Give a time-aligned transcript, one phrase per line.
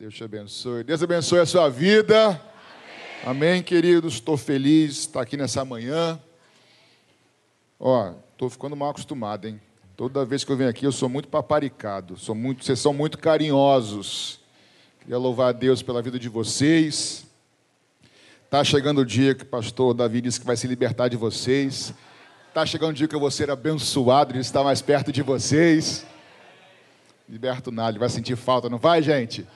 [0.00, 0.82] Deus te abençoe.
[0.82, 2.28] Deus abençoe a sua vida.
[3.22, 4.14] Amém, Amém queridos.
[4.14, 6.18] Estou feliz de estar aqui nessa manhã.
[7.78, 9.60] Ó, estou ficando mal acostumado, hein?
[9.98, 12.16] Toda vez que eu venho aqui, eu sou muito paparicado.
[12.16, 14.40] Sou muito, vocês são muito carinhosos.
[15.00, 17.26] Queria louvar a Deus pela vida de vocês.
[18.46, 21.92] Está chegando o dia que o pastor Davi disse que vai se libertar de vocês.
[22.48, 26.06] Está chegando o dia que eu vou ser abençoado de estar mais perto de vocês.
[27.28, 29.46] Liberto nada, ele vai sentir falta, não vai, gente?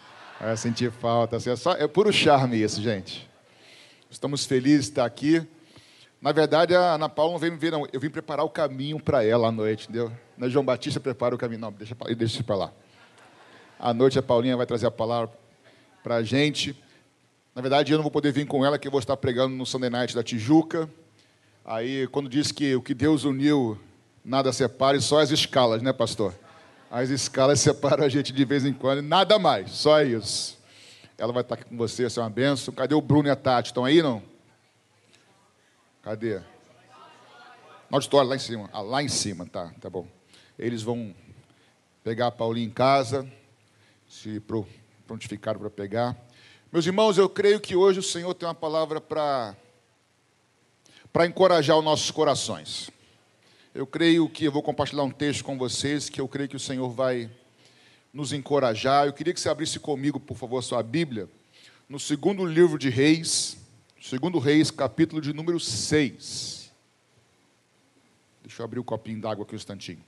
[0.45, 1.36] Vai sentir falta.
[1.36, 3.27] Assim, é, só, é puro charme isso, gente.
[4.10, 5.42] Estamos felizes de estar aqui.
[6.20, 7.88] Na verdade, a Ana Paula não veio me ver, não.
[7.91, 10.12] Eu vim preparar o caminho para ela à noite, entendeu?
[10.36, 11.62] Não é João Batista prepara o caminho.
[11.62, 12.72] Não, deixa, deixa para lá.
[13.78, 15.34] À noite a Paulinha vai trazer a palavra
[16.02, 16.78] para a gente.
[17.55, 19.64] Na verdade, eu não vou poder vir com ela, que eu vou estar pregando no
[19.64, 20.91] Sunday Night da Tijuca.
[21.64, 23.80] Aí, quando diz que o que Deus uniu,
[24.22, 26.34] nada separe, só as escalas, né, pastor?
[26.95, 30.57] As escalas separam a gente de vez em quando, nada mais, só isso.
[31.19, 32.73] Ela vai estar aqui com você, isso é uma benção.
[32.73, 33.70] Cadê o Bruno e a Tati?
[33.70, 34.23] Estão aí, não?
[36.03, 36.39] Cadê?
[37.91, 38.70] No auditório, lá em cima.
[38.73, 40.06] Ah, lá em cima, tá, tá bom.
[40.56, 41.12] Eles vão
[42.05, 43.29] pegar a Paulinha em casa,
[44.08, 44.41] se
[45.05, 46.17] prontificaram para pegar.
[46.73, 49.56] Meus irmãos, eu creio que hoje o Senhor tem uma palavra para
[51.12, 52.89] para encorajar os nossos corações.
[53.75, 56.61] Eu creio que eu vou compartilhar um texto com vocês que eu creio que o
[56.61, 57.28] Senhor vai
[58.12, 59.06] nos encorajar.
[59.06, 61.28] Eu queria que você abrisse comigo, por favor, a sua Bíblia,
[61.89, 63.56] no segundo livro de Reis,
[64.00, 66.70] segundo Reis, capítulo de número 6.
[68.45, 70.05] Deixa eu abrir o copinho d'água aqui um instantinho.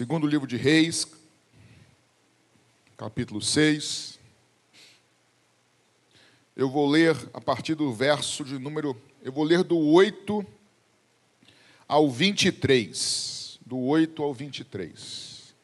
[0.00, 1.06] Segundo livro de Reis,
[2.96, 4.18] capítulo 6.
[6.56, 8.98] Eu vou ler a partir do verso de número.
[9.22, 10.42] Eu vou ler do 8
[11.86, 13.60] ao 23.
[13.60, 15.54] Do 8 ao 23.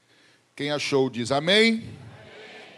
[0.55, 1.77] Quem achou diz amém.
[1.77, 1.91] amém.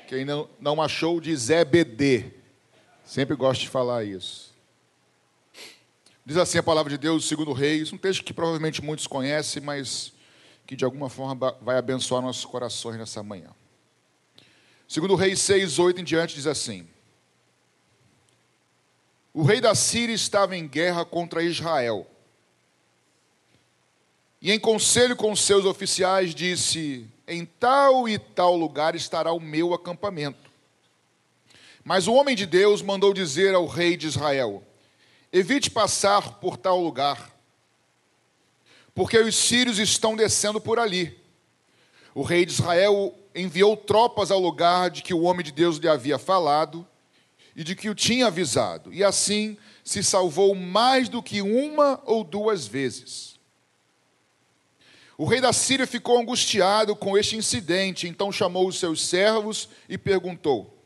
[0.06, 2.34] Quem não, não achou diz EBD.
[3.04, 4.54] Sempre gosto de falar isso.
[6.24, 10.16] Diz assim a palavra de Deus, segundo Reis, um texto que provavelmente muitos conhecem, mas
[10.68, 13.48] que de alguma forma vai abençoar nossos corações nessa manhã.
[14.86, 16.86] Segundo o rei 6, 8 em diante, diz assim:
[19.32, 22.06] O rei da Síria estava em guerra contra Israel.
[24.42, 29.72] E em conselho com seus oficiais disse: Em tal e tal lugar estará o meu
[29.72, 30.50] acampamento.
[31.82, 34.62] Mas o homem de Deus mandou dizer ao rei de Israel:
[35.32, 37.37] Evite passar por tal lugar
[38.98, 41.16] porque os sírios estão descendo por ali.
[42.12, 45.86] O rei de Israel enviou tropas ao lugar de que o homem de Deus lhe
[45.86, 46.84] havia falado
[47.54, 52.24] e de que o tinha avisado, e assim se salvou mais do que uma ou
[52.24, 53.38] duas vezes.
[55.16, 59.96] O rei da Síria ficou angustiado com este incidente, então chamou os seus servos e
[59.96, 60.76] perguntou: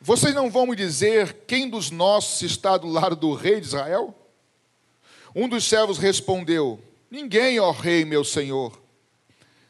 [0.00, 4.12] Vocês não vão me dizer quem dos nossos está do lado do rei de Israel?
[5.32, 6.82] Um dos servos respondeu:
[7.12, 8.80] Ninguém, ó rei, meu senhor.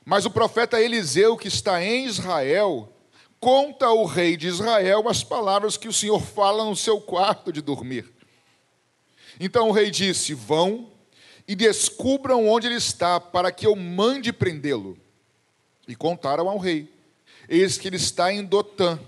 [0.04, 2.88] Mas o profeta Eliseu, que está em Israel,
[3.40, 7.60] conta ao rei de Israel as palavras que o Senhor fala no seu quarto de
[7.60, 8.08] dormir.
[9.40, 10.88] Então o rei disse: Vão
[11.48, 14.96] e descubram onde ele está, para que eu mande prendê-lo.
[15.88, 16.88] E contaram ao rei:
[17.48, 19.00] Eis que ele está em Dotã.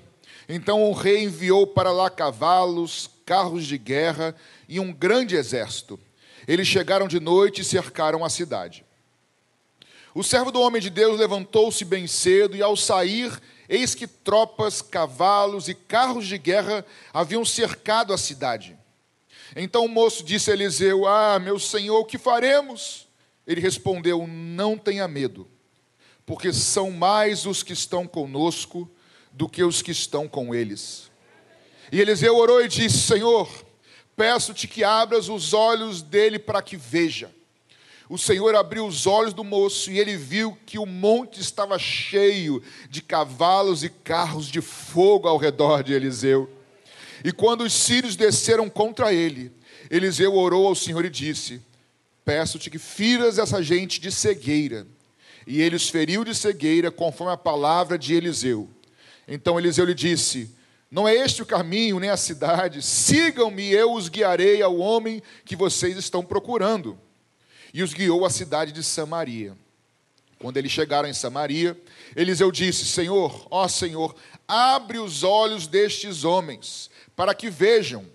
[0.49, 4.35] Então o rei enviou para lá cavalos, carros de guerra
[4.69, 6.01] e um grande exército.
[6.47, 8.85] Eles chegaram de noite e cercaram a cidade.
[10.15, 13.33] O servo do homem de Deus levantou-se bem cedo e, ao sair,
[13.69, 18.79] eis que tropas, cavalos e carros de guerra haviam cercado a cidade.
[19.57, 23.09] Então o moço disse a Eliseu: Ah, meu senhor, o que faremos?
[23.47, 25.49] Ele respondeu: Não tenha medo,
[26.25, 28.89] porque são mais os que estão conosco
[29.33, 31.11] do que os que estão com eles.
[31.91, 33.49] E Eliseu orou e disse: Senhor,
[34.17, 37.31] Peço-te que abras os olhos dele para que veja.
[38.09, 42.63] O Senhor abriu os olhos do moço e ele viu que o monte estava cheio
[42.89, 46.51] de cavalos e carros de fogo ao redor de Eliseu.
[47.25, 49.51] E quando os sírios desceram contra ele,
[49.91, 51.63] Eliseu orou ao Senhor e disse:
[52.25, 54.87] Peço-te que firas essa gente de cegueira.
[55.47, 58.69] E ele os feriu de cegueira, conforme a palavra de Eliseu.
[59.27, 60.55] Então Eliseu lhe disse:
[60.91, 62.83] não é este o caminho, nem a cidade.
[62.83, 66.99] Sigam-me, eu os guiarei ao homem que vocês estão procurando.
[67.73, 69.57] E os guiou à cidade de Samaria.
[70.39, 71.81] Quando eles chegaram em Samaria,
[72.15, 74.15] Eliseu disse: Senhor, ó Senhor,
[74.47, 78.07] abre os olhos destes homens, para que vejam.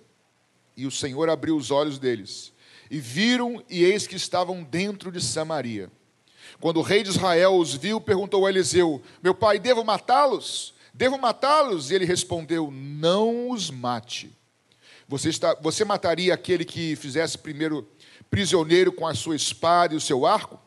[0.77, 2.53] E o Senhor abriu os olhos deles.
[2.89, 5.91] E viram, e eis que estavam dentro de Samaria.
[6.61, 10.73] Quando o rei de Israel os viu, perguntou a Eliseu: Meu pai, devo matá-los?
[10.99, 11.91] Devo matá-los?
[11.91, 14.29] E ele respondeu: Não os mate.
[15.07, 17.87] Você, está, você mataria aquele que fizesse primeiro
[18.29, 20.59] prisioneiro com a sua espada e o seu arco?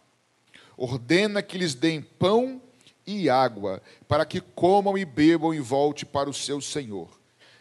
[0.74, 2.62] Ordena que lhes deem pão
[3.06, 7.10] e água, para que comam e bebam e volte para o seu senhor.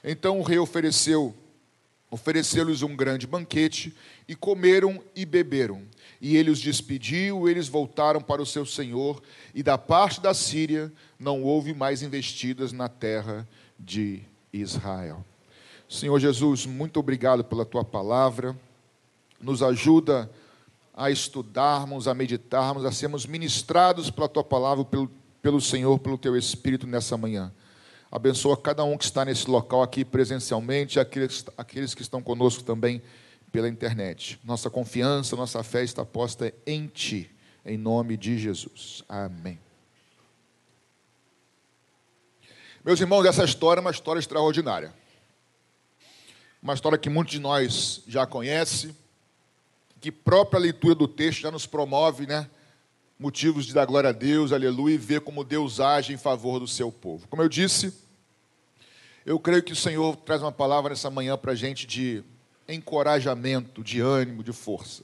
[0.01, 1.35] Então o rei ofereceu
[2.11, 3.95] ofereceu-lhes um grande banquete
[4.27, 5.83] e comeram e beberam.
[6.19, 9.23] E ele os despediu, eles voltaram para o seu senhor,
[9.55, 10.91] e da parte da Síria
[11.21, 13.47] não houve mais investidas na terra
[13.79, 15.23] de Israel.
[15.87, 18.57] Senhor Jesus, muito obrigado pela tua palavra.
[19.39, 20.29] Nos ajuda
[20.93, 25.11] a estudarmos, a meditarmos, a sermos ministrados pela tua palavra, pelo,
[25.43, 27.51] pelo Senhor, pelo teu Espírito nessa manhã.
[28.11, 32.99] Abençoa cada um que está nesse local aqui presencialmente, aqueles, aqueles que estão conosco também
[33.51, 34.39] pela internet.
[34.43, 37.29] Nossa confiança, nossa fé está posta em Ti,
[37.63, 39.03] em nome de Jesus.
[39.07, 39.70] Amém.
[42.83, 44.91] Meus irmãos, essa história é uma história extraordinária.
[46.63, 48.97] Uma história que muitos de nós já conhecem,
[49.99, 52.49] que própria leitura do texto já nos promove, né?
[53.19, 56.67] Motivos de dar glória a Deus, aleluia, e ver como Deus age em favor do
[56.67, 57.27] seu povo.
[57.27, 57.93] Como eu disse,
[59.23, 62.23] eu creio que o Senhor traz uma palavra nessa manhã para a gente de
[62.67, 65.03] encorajamento, de ânimo, de força.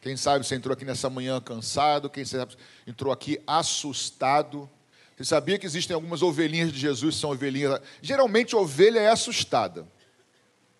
[0.00, 4.68] Quem sabe você entrou aqui nessa manhã cansado, quem sabe entrou aqui assustado.
[5.16, 7.80] Você sabia que existem algumas ovelhinhas de Jesus que são ovelhinhas.
[8.02, 9.86] Geralmente, ovelha é assustada.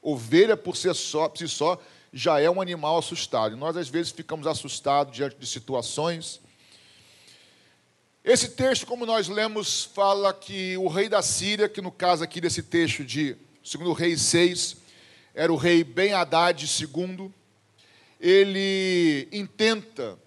[0.02, 1.80] Ovelha, por si só, por si só
[2.12, 3.54] já é um animal assustado.
[3.54, 6.40] E nós, às vezes, ficamos assustados diante de situações
[8.26, 12.40] esse texto, como nós lemos, fala que o rei da Síria, que no caso aqui
[12.40, 14.78] desse texto de segundo Reis 6,
[15.32, 17.30] era o rei Ben Haddad II,
[18.18, 20.18] ele intenta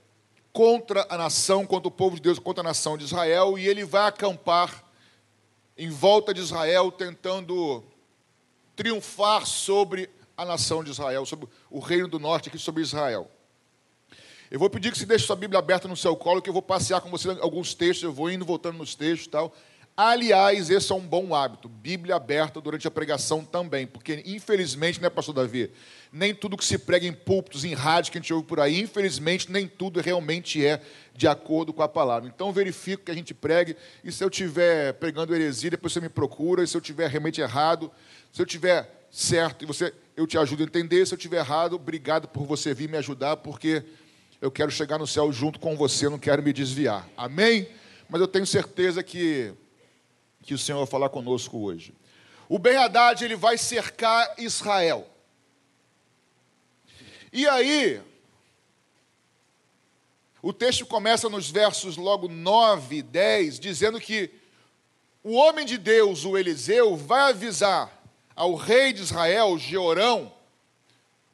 [0.60, 3.86] contra a nação, contra o povo de Deus, contra a nação de Israel, e ele
[3.86, 4.84] vai acampar
[5.78, 7.82] em volta de Israel, tentando
[8.76, 13.32] triunfar sobre a nação de Israel, sobre o reino do norte aqui sobre Israel.
[14.52, 16.62] Eu vou pedir que você deixe sua Bíblia aberta no seu colo, que eu vou
[16.62, 19.56] passear com você alguns textos, eu vou indo voltando nos textos e tal.
[19.96, 25.10] Aliás, esse é um bom hábito, Bíblia aberta durante a pregação também, porque infelizmente, né,
[25.10, 25.72] pastor Davi,
[26.12, 28.80] nem tudo que se prega em púlpitos, em rádio que a gente ouve por aí,
[28.80, 30.82] infelizmente, nem tudo realmente é
[31.14, 32.32] de acordo com a palavra.
[32.34, 36.10] Então, verifico que a gente pregue, e se eu estiver pregando heresia, depois você me
[36.10, 37.92] procura, e se eu estiver realmente errado,
[38.32, 41.74] se eu estiver certo, e você, eu te ajudo a entender, se eu estiver errado,
[41.76, 43.84] obrigado por você vir me ajudar, porque
[44.42, 47.08] eu quero chegar no céu junto com você, não quero me desviar.
[47.18, 47.68] Amém?
[48.08, 49.54] Mas eu tenho certeza que,
[50.44, 51.94] que o Senhor vai falar conosco hoje.
[52.48, 55.08] O Ben Haddad, ele vai cercar Israel.
[57.32, 58.02] E aí,
[60.42, 64.32] o texto começa nos versos logo 9 e 10, dizendo que
[65.24, 67.92] o homem de Deus, o Eliseu, vai avisar
[68.36, 70.34] ao rei de Israel, Georão,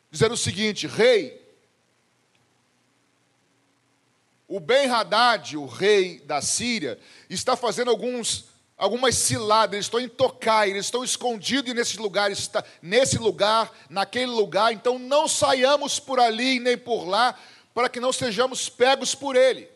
[0.10, 1.40] dizendo o seguinte: Rei,
[4.48, 7.00] o Ben-Hadad, o rei da Síria,
[7.30, 8.46] está fazendo alguns,
[8.78, 14.32] algumas ciladas, eles estão em Tocai, eles estão escondidos nesse lugar, está, nesse lugar, naquele
[14.32, 17.38] lugar, então não saiamos por ali nem por lá,
[17.74, 19.70] para que não sejamos pegos por ele.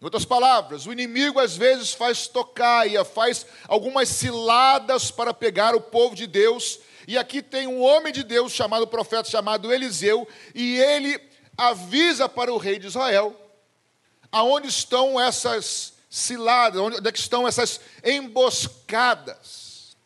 [0.00, 5.80] Em outras palavras, o inimigo às vezes faz tocaia, faz algumas ciladas para pegar o
[5.80, 10.78] povo de Deus, e aqui tem um homem de Deus chamado profeta chamado Eliseu, e
[10.78, 11.20] ele
[11.56, 13.36] avisa para o rei de Israel
[14.32, 19.96] aonde estão essas ciladas, onde é estão essas emboscadas.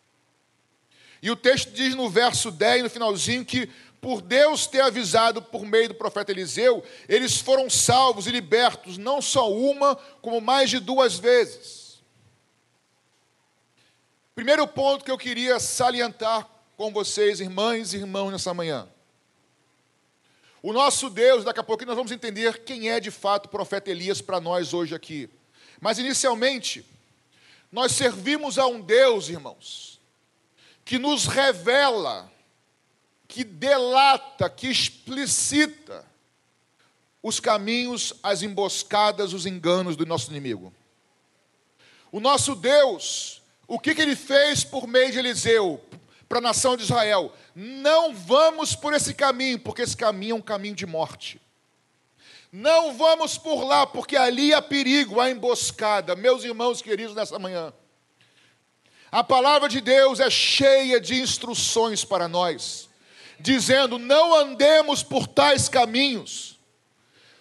[1.21, 3.69] E o texto diz no verso 10, no finalzinho, que
[4.01, 9.21] por Deus ter avisado por meio do profeta Eliseu, eles foram salvos e libertos, não
[9.21, 12.01] só uma, como mais de duas vezes.
[14.33, 18.89] Primeiro ponto que eu queria salientar com vocês, irmãs e irmãos, nessa manhã.
[20.63, 23.91] O nosso Deus, daqui a pouco nós vamos entender quem é de fato o profeta
[23.91, 25.29] Elias para nós hoje aqui.
[25.81, 26.85] Mas inicialmente,
[27.71, 30.01] nós servimos a um Deus, irmãos,
[30.85, 32.31] que nos revela,
[33.29, 36.05] que delata, que explicita
[37.23, 40.73] os caminhos, as emboscadas, os enganos do nosso inimigo.
[42.13, 45.83] O nosso Deus, o que, que ele fez por meio de Eliseu?
[46.29, 50.43] para a nação de Israel: não vamos por esse caminho, porque esse caminho é um
[50.43, 51.41] caminho de morte.
[52.53, 56.15] Não vamos por lá, porque ali há perigo, há emboscada.
[56.15, 57.73] Meus irmãos queridos, nessa manhã,
[59.11, 62.89] a palavra de Deus é cheia de instruções para nós,
[63.39, 66.59] dizendo: não andemos por tais caminhos,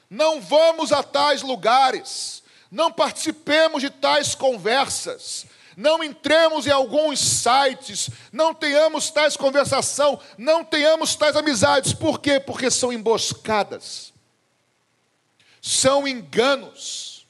[0.10, 5.46] não vamos a tais lugares, não participemos de tais conversas,
[5.76, 11.94] não entremos em alguns sites, não tenhamos tais conversação, não tenhamos tais amizades.
[11.94, 12.40] Por quê?
[12.40, 14.14] Porque são emboscadas,
[15.66, 17.26] são enganos,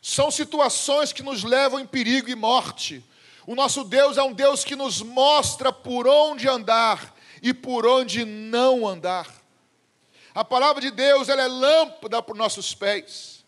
[0.00, 3.04] são situações que nos levam em perigo e morte.
[3.44, 8.24] O nosso Deus é um Deus que nos mostra por onde andar e por onde
[8.24, 9.26] não andar.
[10.32, 13.44] A palavra de Deus ela é lâmpada para os nossos pés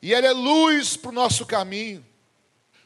[0.00, 2.02] e ela é luz para o nosso caminho.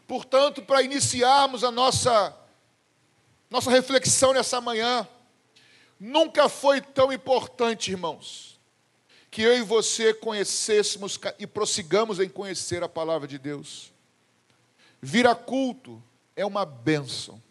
[0.08, 2.36] Portanto, para iniciarmos a nossa,
[3.48, 5.06] nossa reflexão nessa manhã,
[6.00, 8.51] nunca foi tão importante, irmãos,
[9.32, 13.90] que eu e você conhecêssemos e prossigamos em conhecer a palavra de Deus.
[15.00, 16.02] Vir a culto
[16.36, 17.42] é uma bênção.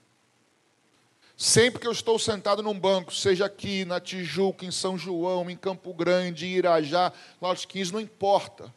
[1.36, 5.58] Sempre que eu estou sentado num banco, seja aqui na Tijuca, em São João, em
[5.58, 7.12] Campo Grande, em Irajá,
[7.42, 8.72] Norte 15, não importa.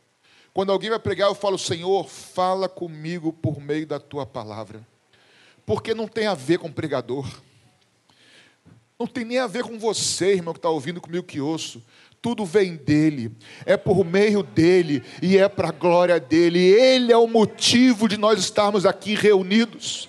[0.55, 4.81] Quando alguém vai pregar, eu falo, Senhor, fala comigo por meio da tua palavra.
[5.67, 7.29] Porque não tem a ver com pregador.
[8.99, 11.83] Não tem nem a ver com você, irmão, que está ouvindo comigo que ouço.
[12.25, 13.31] Tudo vem dele,
[13.67, 16.59] é por meio dele e é para a glória dele.
[16.59, 20.09] Ele é o motivo de nós estarmos aqui reunidos.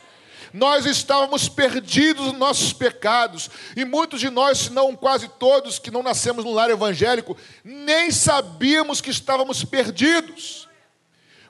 [0.54, 5.92] Nós estávamos perdidos nos nossos pecados, e muitos de nós, se não quase todos, que
[5.92, 10.70] não nascemos no lar evangélico, nem sabíamos que estávamos perdidos.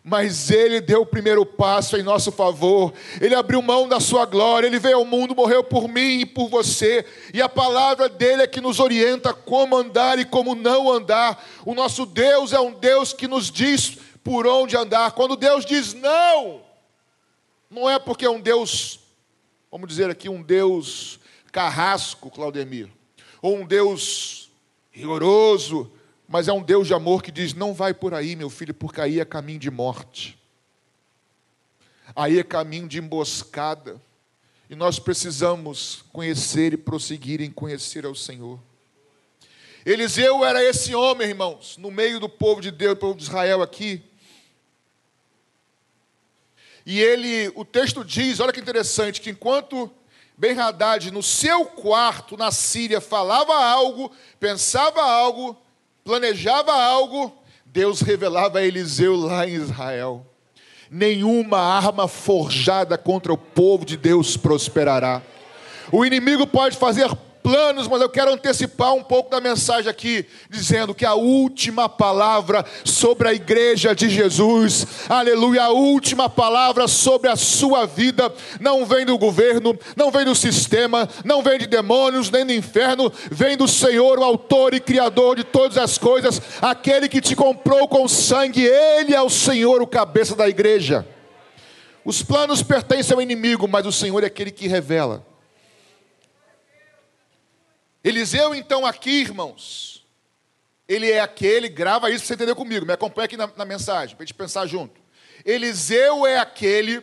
[0.08, 4.68] Mas Ele deu o primeiro passo em nosso favor, Ele abriu mão da Sua glória,
[4.68, 8.48] Ele veio ao mundo, morreu por mim e por você, e a palavra dele é
[8.48, 11.44] que nos orienta como andar e como não andar.
[11.66, 15.12] O nosso Deus é um Deus que nos diz por onde andar.
[15.14, 16.62] Quando Deus diz não,
[17.68, 19.00] não é porque é um Deus,
[19.72, 21.20] vamos dizer aqui, um Deus
[21.52, 22.90] carrasco, Claudemir,
[23.42, 24.52] ou um Deus
[24.92, 25.92] rigoroso,
[26.28, 29.02] mas é um Deus de amor que diz: não vai por aí, meu filho, porque
[29.02, 30.38] aí é caminho de morte,
[32.16, 34.02] aí é caminho de emboscada,
[34.70, 38.60] e nós precisamos conhecer e prosseguir em conhecer ao Senhor.
[39.86, 43.62] Eliseu era esse homem, irmãos, no meio do povo de Deus, do povo de Israel
[43.62, 44.04] aqui,
[46.86, 49.92] e ele, o texto diz, olha que interessante, que enquanto
[50.38, 55.58] Ben Haddad no seu quarto na Síria falava algo, pensava algo,
[56.06, 57.36] planejava algo,
[57.66, 60.24] Deus revelava a Eliseu lá em Israel.
[60.90, 65.24] Nenhuma arma forjada contra o povo de Deus prosperará.
[65.92, 67.10] O inimigo pode fazer
[67.46, 72.66] planos, mas eu quero antecipar um pouco da mensagem aqui, dizendo que a última palavra
[72.84, 79.06] sobre a igreja de Jesus, aleluia, a última palavra sobre a sua vida, não vem
[79.06, 83.68] do governo, não vem do sistema, não vem de demônios, nem do inferno, vem do
[83.68, 88.66] Senhor, o autor e criador de todas as coisas, aquele que te comprou com sangue,
[88.66, 91.08] ele é o Senhor, o cabeça da igreja.
[92.04, 95.35] Os planos pertencem ao inimigo, mas o Senhor é aquele que revela.
[98.06, 100.06] Eliseu, então, aqui, irmãos,
[100.88, 104.16] ele é aquele, grava isso para você entender comigo, me acompanha aqui na, na mensagem,
[104.16, 105.02] para a gente pensar junto.
[105.44, 107.02] Eliseu é aquele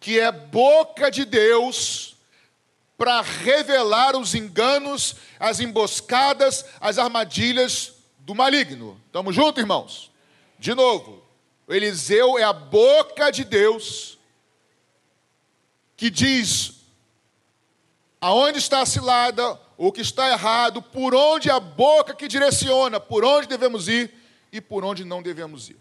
[0.00, 2.16] que é boca de Deus
[2.96, 8.98] para revelar os enganos, as emboscadas, as armadilhas do maligno.
[9.04, 10.10] Estamos juntos, irmãos?
[10.58, 11.22] De novo,
[11.68, 14.18] Eliseu é a boca de Deus
[15.98, 16.76] que diz
[18.18, 23.24] aonde está a cilada, o que está errado, por onde a boca que direciona, por
[23.24, 24.12] onde devemos ir
[24.52, 25.76] e por onde não devemos ir.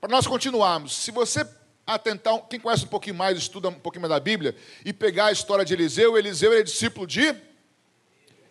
[0.00, 1.46] Para nós continuarmos, se você
[1.86, 5.32] atentar, quem conhece um pouquinho mais, estuda um pouquinho mais da Bíblia, e pegar a
[5.32, 7.34] história de Eliseu, Eliseu é discípulo de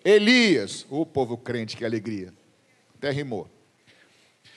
[0.03, 0.85] Elias.
[0.89, 2.33] O povo crente, que alegria.
[2.97, 3.47] Até rimou.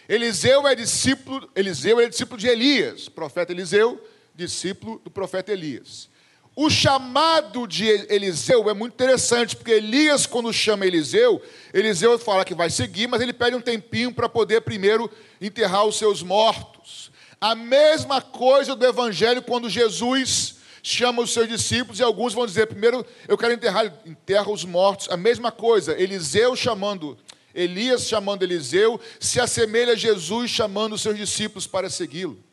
[0.09, 4.03] Eliseu é discípulo, Eliseu é discípulo de Elias, profeta Eliseu,
[4.35, 6.09] discípulo do profeta Elias.
[6.57, 11.41] O chamado de Eliseu é muito interessante, porque Elias, quando chama Eliseu,
[11.73, 15.09] Eliseu fala que vai seguir, mas ele pede um tempinho para poder primeiro
[15.41, 17.11] enterrar os seus mortos.
[17.41, 22.67] A mesma coisa do Evangelho quando Jesus chama os seus discípulos e alguns vão dizer:
[22.67, 25.09] primeiro eu quero enterrar, enterra os mortos.
[25.09, 27.17] A mesma coisa, Eliseu chamando,
[27.55, 32.50] Elias chamando Eliseu, se assemelha a Jesus chamando os seus discípulos para segui-lo.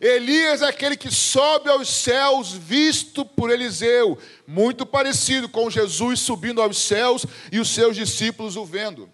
[0.00, 6.62] Elias é aquele que sobe aos céus, visto por Eliseu, muito parecido com Jesus subindo
[6.62, 9.08] aos céus e os seus discípulos o vendo.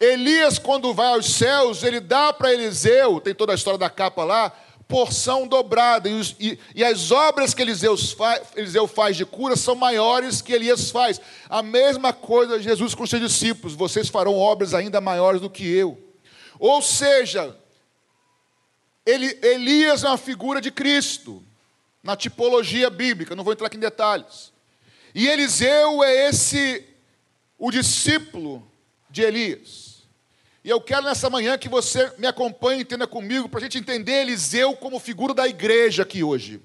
[0.00, 4.24] Elias, quando vai aos céus, ele dá para Eliseu, tem toda a história da capa
[4.24, 4.52] lá,
[4.88, 6.08] porção dobrada.
[6.08, 10.40] E, os, e, e as obras que Eliseu faz, Eliseu faz de cura são maiores
[10.40, 11.20] que Elias faz.
[11.48, 15.98] A mesma coisa Jesus com seus discípulos: vocês farão obras ainda maiores do que eu.
[16.58, 17.54] Ou seja,
[19.08, 21.42] ele, Elias é uma figura de Cristo,
[22.02, 24.52] na tipologia bíblica, não vou entrar aqui em detalhes.
[25.14, 26.84] E Eliseu é esse,
[27.58, 28.70] o discípulo
[29.08, 30.02] de Elias.
[30.62, 34.20] E eu quero nessa manhã que você me acompanhe, entenda comigo, para a gente entender
[34.20, 36.60] Eliseu como figura da igreja aqui hoje.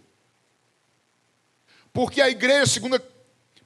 [1.94, 3.02] Porque a igreja, segundo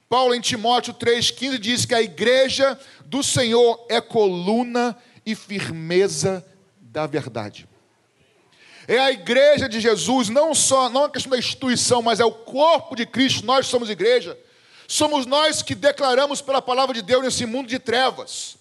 [0.08, 6.46] Paulo em Timóteo 3,15, diz que a igreja do Senhor é coluna e firmeza
[6.80, 7.67] da verdade.
[8.88, 12.32] É a igreja de Jesus, não só, não é questão da instituição, mas é o
[12.32, 14.36] corpo de Cristo, nós somos igreja.
[14.88, 18.58] Somos nós que declaramos pela palavra de Deus nesse mundo de trevas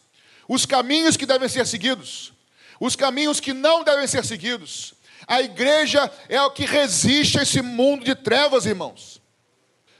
[0.48, 2.32] os caminhos que devem ser seguidos,
[2.80, 4.94] os caminhos que não devem ser seguidos.
[5.28, 9.22] A igreja é o que resiste a esse mundo de trevas, irmãos.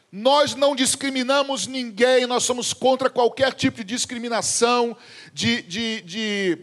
[0.10, 4.96] Nós não discriminamos ninguém, nós somos contra qualquer tipo de discriminação,
[5.34, 6.58] de, de, de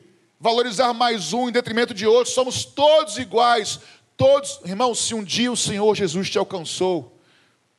[0.45, 3.81] valorizar mais um em detrimento de outro, somos todos iguais.
[4.15, 7.19] Todos, irmãos, se um dia o Senhor Jesus te alcançou,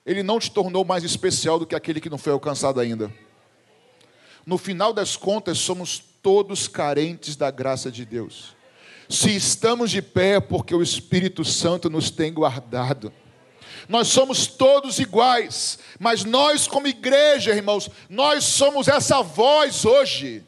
[0.03, 3.13] Ele não te tornou mais especial do que aquele que não foi alcançado ainda.
[4.47, 8.55] No final das contas, somos todos carentes da graça de Deus.
[9.07, 13.13] Se estamos de pé, é porque o Espírito Santo nos tem guardado.
[13.87, 20.43] Nós somos todos iguais, mas nós, como igreja, irmãos, nós somos essa voz hoje.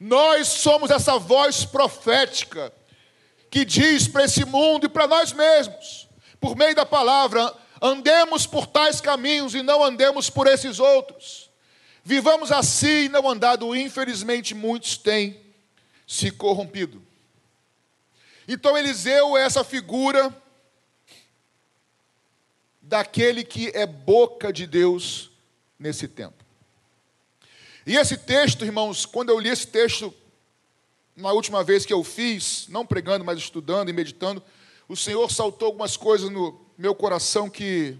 [0.00, 2.72] Nós somos essa voz profética
[3.50, 6.08] que diz para esse mundo e para nós mesmos,
[6.40, 11.50] por meio da palavra, andemos por tais caminhos e não andemos por esses outros.
[12.02, 15.38] Vivamos assim, não andado, infelizmente muitos têm
[16.06, 17.02] se corrompido.
[18.48, 20.34] Então Eliseu é essa figura
[22.80, 25.30] daquele que é boca de Deus
[25.78, 26.39] nesse tempo.
[27.90, 30.14] E esse texto, irmãos, quando eu li esse texto
[31.16, 34.40] na última vez que eu fiz, não pregando, mas estudando e meditando,
[34.88, 37.98] o Senhor saltou algumas coisas no meu coração que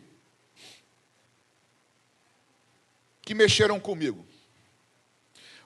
[3.22, 4.24] que mexeram comigo.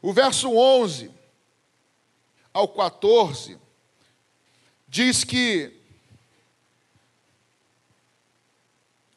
[0.01, 1.11] O verso 11
[2.51, 3.59] ao 14
[4.89, 5.71] diz que.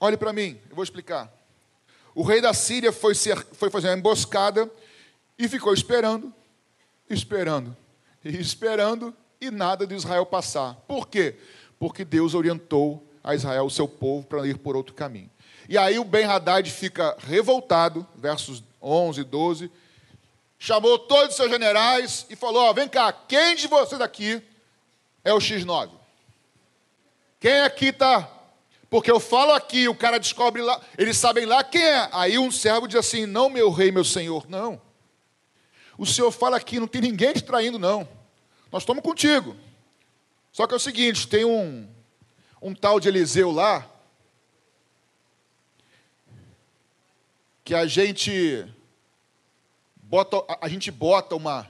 [0.02, 1.34] Olhe para mim, eu vou explicar.
[2.14, 4.70] O rei da Síria foi, ser, foi fazer uma emboscada
[5.38, 6.34] e ficou esperando,
[7.10, 7.76] esperando,
[8.24, 10.76] e esperando, e nada de Israel passar.
[10.88, 11.36] Por quê?
[11.80, 15.30] Porque Deus orientou a Israel, o seu povo, para ir por outro caminho.
[15.70, 19.72] E aí o Ben-Hadad fica revoltado, versos 11 e 12,
[20.58, 24.42] chamou todos os seus generais e falou: vem cá, quem de vocês aqui
[25.24, 25.92] é o X9?
[27.40, 28.32] Quem aqui está?
[28.90, 32.10] Porque eu falo aqui, o cara descobre lá, eles sabem lá quem é.
[32.14, 34.82] Aí um servo diz assim: Não, meu rei, meu senhor, não.
[35.98, 38.08] O senhor fala aqui, não tem ninguém te traindo, não.
[38.72, 39.56] Nós estamos contigo.
[40.52, 41.88] Só que é o seguinte: tem um,
[42.62, 43.90] um tal de Eliseu lá,
[47.64, 48.66] que a gente
[49.96, 51.70] bota, a, gente bota uma.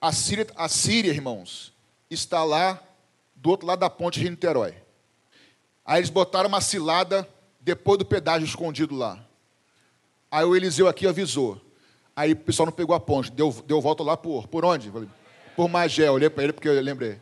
[0.00, 1.72] A Síria, a Síria, irmãos,
[2.10, 2.82] está lá
[3.34, 4.74] do outro lado da ponte de Niterói.
[5.84, 7.28] Aí eles botaram uma cilada
[7.60, 9.24] depois do pedágio escondido lá.
[10.30, 11.63] Aí o Eliseu aqui avisou.
[12.16, 14.92] Aí o pessoal não pegou a ponte, deu, deu volta lá por, por onde?
[15.56, 17.20] Por Magé, olhei para ele porque eu lembrei.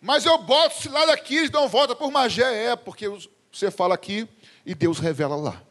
[0.00, 2.66] Mas eu boto cilada aqui, eles dão volta por Magé.
[2.66, 3.08] É, porque
[3.50, 4.28] você fala aqui
[4.64, 5.62] e Deus revela lá.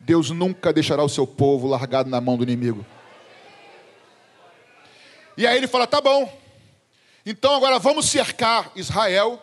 [0.00, 2.84] Deus nunca deixará o seu povo largado na mão do inimigo.
[5.36, 6.30] E aí ele fala: tá bom,
[7.26, 9.40] então agora vamos cercar Israel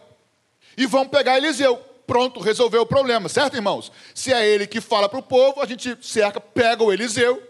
[0.77, 1.90] e vamos pegar Eliseu.
[2.05, 3.91] Pronto, resolveu o problema, certo, irmãos?
[4.13, 7.41] Se é ele que fala para o povo, a gente cerca, pega o Eliseu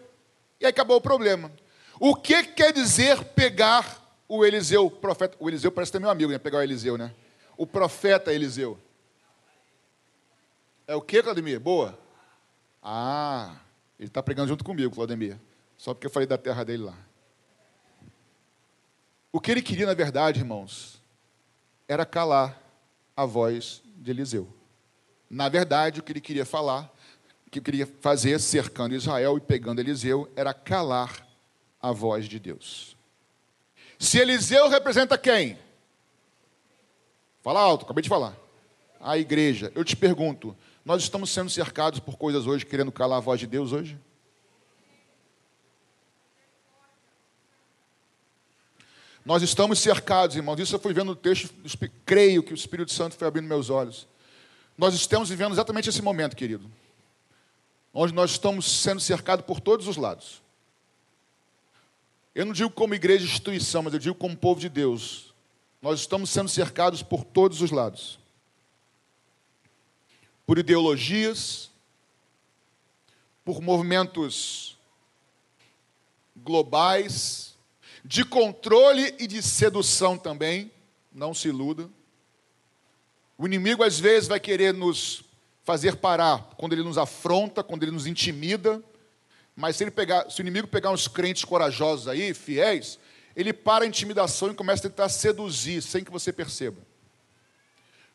[0.60, 1.52] e acabou o problema.
[2.00, 5.36] O que quer dizer pegar o Eliseu, o profeta?
[5.40, 6.38] O Eliseu parece ter meu amigo, né?
[6.38, 7.14] Pegar o Eliseu, né?
[7.58, 8.78] O profeta Eliseu.
[10.88, 11.60] É o que, Claudemir?
[11.60, 11.98] Boa.
[12.82, 13.56] Ah,
[14.00, 15.38] ele está pregando junto comigo, Claudemir.
[15.78, 16.98] Só porque eu falei da terra dele lá.
[19.32, 21.02] O que ele queria, na verdade, irmãos,
[21.88, 22.62] era calar
[23.16, 24.52] a voz de Eliseu.
[25.30, 26.92] Na verdade, o que ele queria falar,
[27.48, 31.26] o que queria fazer, cercando Israel e pegando Eliseu, era calar
[31.80, 32.98] a voz de Deus.
[34.00, 35.58] Se Eliseu representa quem?
[37.42, 38.36] Fala alto, acabei de falar.
[39.00, 39.72] A igreja.
[39.76, 43.48] Eu te pergunto, nós estamos sendo cercados por coisas hoje, querendo calar a voz de
[43.48, 43.98] Deus hoje?
[49.26, 50.60] Nós estamos cercados, irmãos.
[50.60, 51.54] Isso eu fui vendo no texto,
[52.06, 54.08] creio que o Espírito Santo foi abrindo meus olhos.
[54.78, 56.70] Nós estamos vivendo exatamente esse momento, querido,
[57.94, 60.42] onde nós estamos sendo cercados por todos os lados.
[62.34, 65.34] Eu não digo como igreja instituição, mas eu digo como povo de Deus.
[65.82, 68.22] Nós estamos sendo cercados por todos os lados
[70.52, 71.72] por ideologias,
[73.46, 74.78] por movimentos
[76.36, 77.51] globais,
[78.04, 80.72] de controle e de sedução também,
[81.14, 81.90] não se iluda.
[83.38, 85.24] O inimigo às vezes vai querer nos
[85.64, 88.82] fazer parar quando ele nos afronta, quando ele nos intimida,
[89.56, 92.98] mas se ele pegar, se o inimigo pegar uns crentes corajosos aí, fiéis,
[93.36, 96.78] ele para a intimidação e começa a tentar seduzir sem que você perceba.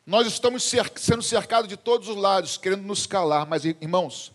[0.05, 0.63] Nós estamos
[0.95, 4.31] sendo cercados de todos os lados, querendo nos calar, mas irmãos,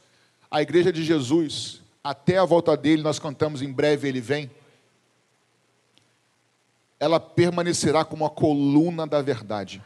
[0.50, 4.50] a igreja de Jesus, até a volta dele, nós cantamos em breve ele vem.
[7.02, 9.82] Ela permanecerá como a coluna da verdade.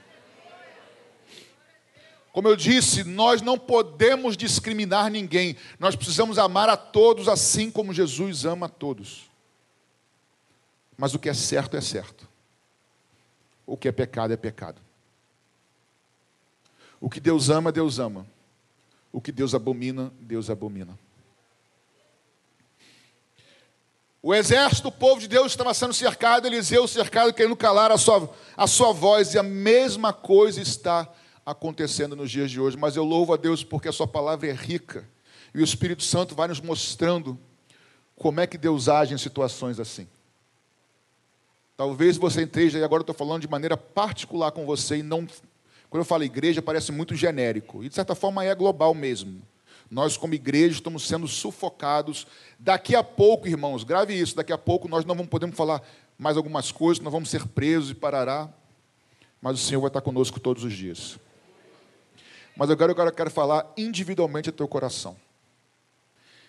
[2.31, 5.57] Como eu disse, nós não podemos discriminar ninguém.
[5.79, 9.31] Nós precisamos amar a todos assim como Jesus ama a todos.
[10.95, 12.29] Mas o que é certo é certo.
[13.65, 14.83] O que é pecado é pecado.
[17.01, 18.27] O que Deus ama, Deus ama.
[19.11, 20.99] O que Deus abomina, Deus abomina.
[24.27, 28.29] O exército, o povo de Deus estava sendo cercado, Eliseu cercado, querendo calar a sua,
[28.57, 31.09] a sua voz, e a mesma coisa está
[31.47, 32.77] acontecendo nos dias de hoje.
[32.77, 35.09] Mas eu louvo a Deus porque a sua palavra é rica,
[35.55, 37.39] e o Espírito Santo vai nos mostrando
[38.17, 40.09] como é que Deus age em situações assim.
[41.77, 45.25] Talvez você esteja, e agora eu estou falando de maneira particular com você, e não
[45.89, 47.85] quando eu falo igreja, parece muito genérico.
[47.85, 49.41] E, de certa forma, é global mesmo.
[49.91, 52.27] Nós, como igreja, estamos sendo sufocados.
[52.59, 55.83] Daqui a pouco, irmãos, grave isso, daqui a pouco nós não vamos podemos falar
[56.19, 58.49] mais algumas coisas, nós vamos ser presos e parará.
[59.41, 61.19] Mas o Senhor vai estar conosco todos os dias.
[62.57, 65.17] Mas agora eu quero falar individualmente ao teu coração.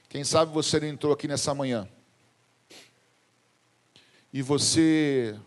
[0.10, 1.88] Quem sabe você entrou aqui nessa manhã
[4.32, 5.38] e você,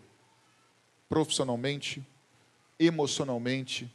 [1.09, 2.05] profissionalmente,
[2.79, 3.91] emocionalmente,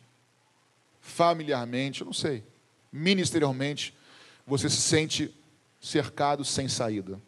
[1.01, 2.43] familiarmente, eu não sei,
[2.97, 3.95] ministerialmente,
[4.47, 5.35] você se sente
[5.81, 7.21] cercado sem saída.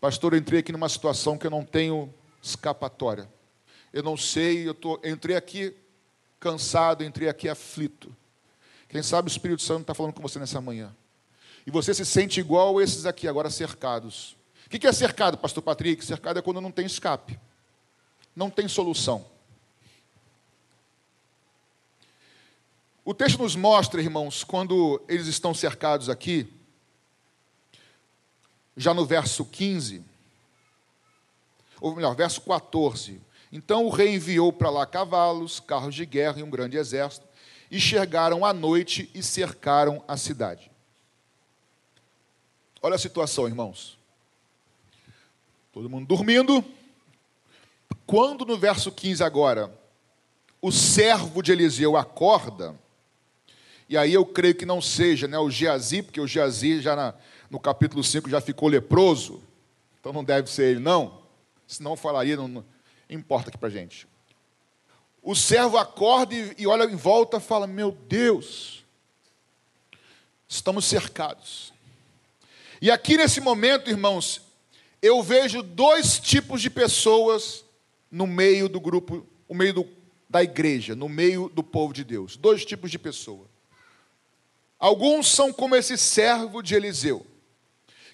[0.00, 3.28] Pastor, eu entrei aqui numa situação que eu não tenho escapatória.
[3.92, 5.74] Eu não sei, eu tô, entrei aqui
[6.38, 8.14] cansado, entrei aqui aflito.
[8.88, 10.94] Quem sabe o Espírito Santo está falando com você nessa manhã.
[11.66, 14.36] E você se sente igual esses aqui, agora cercados.
[14.66, 16.04] O que é cercado, Pastor Patrick?
[16.04, 17.38] Cercado é quando não tem escape,
[18.34, 19.26] não tem solução.
[23.04, 26.52] O texto nos mostra, irmãos, quando eles estão cercados aqui,
[28.76, 30.04] já no verso 15,
[31.80, 33.20] ou melhor, verso 14.
[33.50, 37.26] Então o rei enviou para lá cavalos, carros de guerra e um grande exército,
[37.70, 40.70] e chegaram à noite e cercaram a cidade.
[42.82, 43.98] Olha a situação, irmãos.
[45.72, 46.64] Todo mundo dormindo.
[48.06, 49.72] Quando no verso 15 agora,
[50.60, 52.78] o servo de Eliseu acorda,
[53.90, 57.12] e aí eu creio que não seja né, o Geazi, porque o Geazi já na,
[57.50, 59.42] no capítulo 5 já ficou leproso,
[59.98, 61.20] então não deve ser ele, não.
[61.66, 62.64] Senão falaria, não, não
[63.10, 64.06] importa aqui para gente.
[65.20, 68.84] O servo acorda e, e olha em volta e fala: Meu Deus,
[70.46, 71.72] estamos cercados.
[72.80, 74.40] E aqui nesse momento, irmãos,
[75.02, 77.64] eu vejo dois tipos de pessoas
[78.08, 79.88] no meio do grupo, no meio do,
[80.28, 82.36] da igreja, no meio do povo de Deus.
[82.36, 83.49] Dois tipos de pessoas.
[84.80, 87.26] Alguns são como esse servo de Eliseu.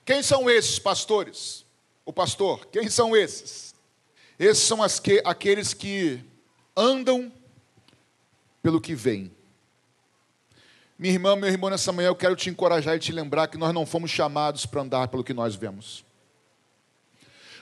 [0.04, 1.64] Quem são esses pastores?
[2.04, 3.72] O pastor, quem são esses?
[4.36, 6.20] Esses são que, aqueles que
[6.76, 7.32] andam
[8.60, 9.30] pelo que vem.
[10.98, 13.72] Minha irmã, meu irmão, nessa manhã eu quero te encorajar e te lembrar que nós
[13.72, 16.04] não fomos chamados para andar pelo que nós vemos.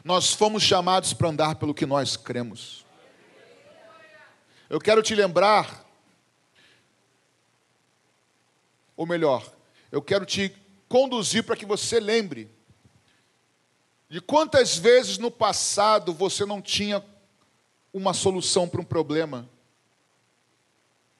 [0.02, 2.86] Nós fomos chamados para andar pelo que nós cremos.
[4.70, 5.83] Eu quero te lembrar
[9.04, 9.46] ou melhor,
[9.92, 10.50] eu quero te
[10.88, 12.50] conduzir para que você lembre
[14.08, 17.04] de quantas vezes no passado você não tinha
[17.92, 19.48] uma solução para um problema.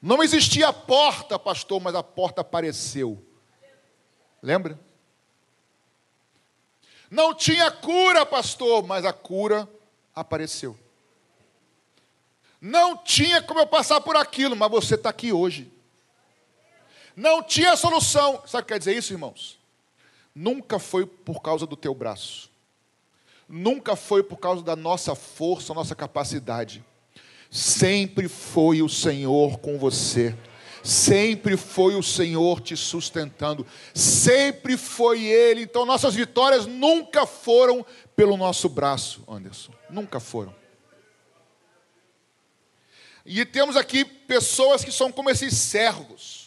[0.01, 3.23] Não existia porta, pastor, mas a porta apareceu.
[4.41, 4.79] Lembra?
[7.09, 9.69] Não tinha cura, pastor, mas a cura
[10.13, 10.77] apareceu.
[12.59, 15.74] Não tinha como eu passar por aquilo, mas você está aqui hoje.
[17.15, 18.41] Não tinha solução.
[18.45, 19.57] Sabe o que quer dizer isso, irmãos?
[20.33, 22.49] Nunca foi por causa do teu braço.
[23.47, 26.83] nunca foi por causa da nossa força, nossa capacidade.
[27.49, 30.35] Sempre foi o Senhor com você.
[30.83, 33.65] Sempre foi o Senhor te sustentando.
[33.93, 35.61] Sempre foi Ele.
[35.61, 39.71] Então, nossas vitórias nunca foram pelo nosso braço, Anderson.
[39.89, 40.53] Nunca foram.
[43.25, 46.44] E temos aqui pessoas que são como esses servos.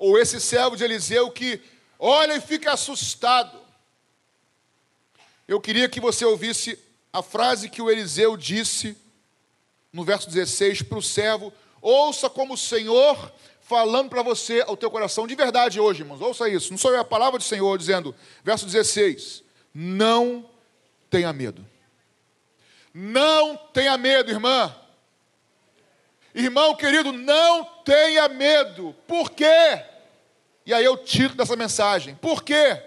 [0.00, 1.60] Ou esse servo de Eliseu que
[1.98, 3.60] olha e fica assustado.
[5.46, 6.78] Eu queria que você ouvisse
[7.12, 8.96] a frase que o Eliseu disse
[9.92, 14.90] no verso 16 para o servo: Ouça como o Senhor falando para você ao teu
[14.90, 16.70] coração, de verdade hoje, irmãos, ouça isso.
[16.70, 20.48] Não sou eu a palavra do Senhor dizendo, verso 16: Não
[21.10, 21.62] tenha medo.
[22.94, 24.74] Não tenha medo, irmã.
[26.34, 28.94] Irmão querido, não tenha medo.
[29.06, 29.82] Por quê?
[30.64, 32.14] E aí eu tiro dessa mensagem.
[32.14, 32.80] Por quê?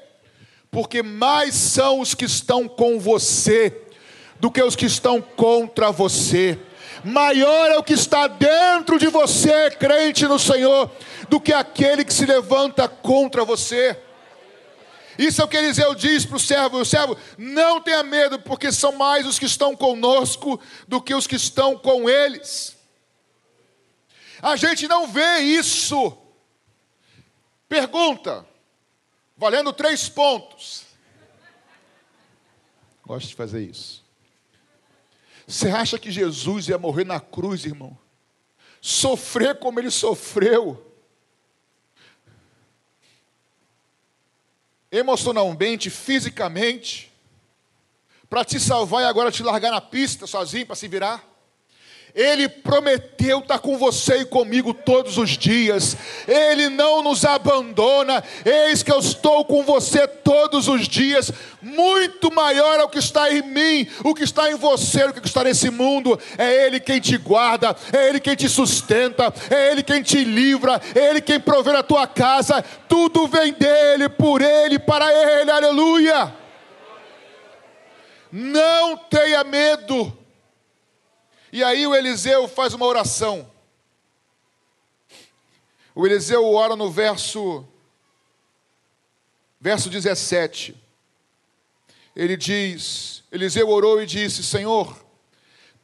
[0.71, 3.81] Porque mais são os que estão com você
[4.39, 6.57] do que os que estão contra você.
[7.03, 10.89] Maior é o que está dentro de você, crente no Senhor,
[11.27, 13.97] do que aquele que se levanta contra você.
[15.17, 18.71] Isso é o que Eliseu diz para o servo: o servo, não tenha medo, porque
[18.71, 22.75] são mais os que estão conosco do que os que estão com eles.
[24.43, 26.17] A gente não vê isso.
[27.69, 28.45] Pergunta,
[29.37, 30.83] valendo três pontos.
[33.05, 34.03] Gosto de fazer isso.
[35.47, 37.97] Você acha que Jesus ia morrer na cruz, irmão?
[38.81, 40.91] Sofrer como ele sofreu
[44.91, 47.11] emocionalmente, fisicamente,
[48.29, 51.32] para te salvar e agora te largar na pista sozinho para se virar?
[52.15, 55.97] Ele prometeu estar com você e comigo todos os dias.
[56.27, 58.23] Ele não nos abandona.
[58.45, 61.31] Eis que eu estou com você todos os dias.
[61.59, 65.25] Muito maior é o que está em mim, o que está em você, o que
[65.25, 66.19] está nesse mundo.
[66.37, 70.79] É Ele quem te guarda, é Ele quem te sustenta, é Ele quem te livra,
[70.93, 72.63] é Ele quem provê a tua casa.
[72.87, 75.49] Tudo vem dele, por Ele, para Ele.
[75.49, 76.31] Aleluia.
[78.31, 80.22] Não tenha medo.
[81.53, 83.47] E aí o Eliseu faz uma oração.
[85.93, 87.63] O Eliseu ora no verso
[89.61, 90.75] verso 17.
[92.15, 95.05] Ele diz: Eliseu orou e disse: Senhor,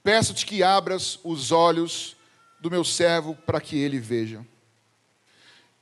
[0.03, 2.17] peço-te que abras os olhos
[2.59, 4.43] do meu servo para que ele veja.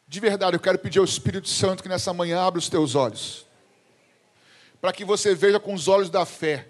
[0.06, 3.45] De verdade, eu quero pedir ao Espírito Santo que nessa manhã abra os teus olhos,
[4.82, 6.67] para que você veja com os olhos da fé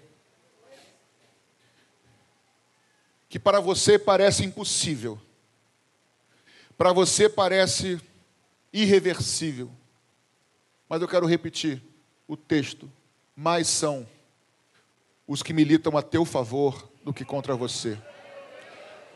[3.28, 5.20] que para você parece impossível,
[6.76, 8.00] para você parece
[8.72, 9.70] irreversível.
[10.88, 11.82] Mas eu quero repetir
[12.26, 12.90] o texto:
[13.36, 14.06] mais são
[15.26, 17.98] os que militam a teu favor do que contra você.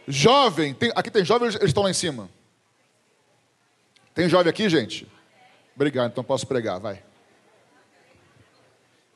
[0.07, 2.29] Jovem, tem, aqui tem jovem, eles estão lá em cima.
[4.14, 5.09] Tem jovem aqui, gente?
[5.75, 7.03] Obrigado, então posso pregar, vai.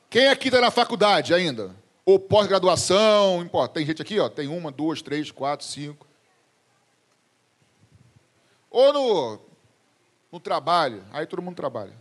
[0.09, 1.75] Quem aqui está na faculdade ainda?
[2.07, 3.73] Ou pós-graduação, importa.
[3.73, 6.07] Tem gente aqui, ó, tem uma, duas, três, quatro, cinco.
[8.71, 9.39] Ou no,
[10.31, 11.91] no trabalho, aí todo mundo trabalha.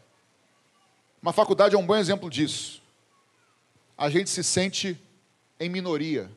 [1.21, 2.81] Uma faculdade é um bom exemplo disso.
[3.99, 4.97] A gente se sente
[5.59, 6.31] em minoria.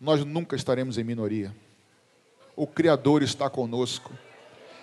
[0.00, 1.54] Nós nunca estaremos em minoria.
[2.56, 4.10] O Criador está conosco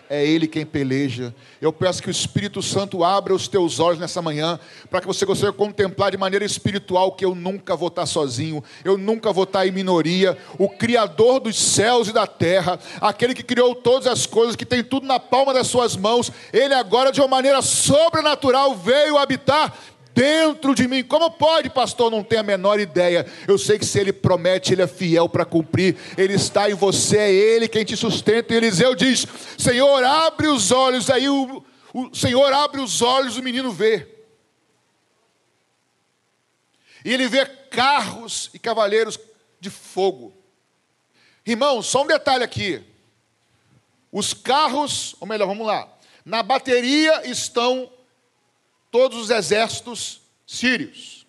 [0.10, 1.34] é Ele quem peleja.
[1.62, 5.26] Eu peço que o Espírito Santo abra os teus olhos nessa manhã, para que você
[5.26, 9.68] consiga contemplar de maneira espiritual que eu nunca vou estar sozinho, eu nunca vou estar
[9.68, 10.36] em minoria.
[10.58, 14.84] O Criador dos céus e da terra, aquele que criou todas as coisas, que tem
[14.84, 19.78] tudo na palma das suas mãos, Ele agora, de uma maneira sobrenatural, veio habitar
[20.20, 21.02] dentro de mim.
[21.02, 22.12] Como pode, pastor?
[22.12, 23.26] Não tenho a menor ideia.
[23.48, 25.96] Eu sei que se ele promete, ele é fiel para cumprir.
[26.18, 28.54] Ele está em você, é ele quem te sustenta.
[28.54, 29.26] E Eliseu diz:
[29.58, 31.10] Senhor, abre os olhos.
[31.10, 34.06] Aí o, o Senhor abre os olhos, o menino vê.
[37.06, 39.18] E ele vê carros e cavaleiros
[39.58, 40.34] de fogo.
[41.46, 42.84] Irmão, só um detalhe aqui.
[44.12, 45.88] Os carros, ou melhor, vamos lá.
[46.26, 47.90] Na bateria estão
[48.92, 51.26] todos os exércitos sírios.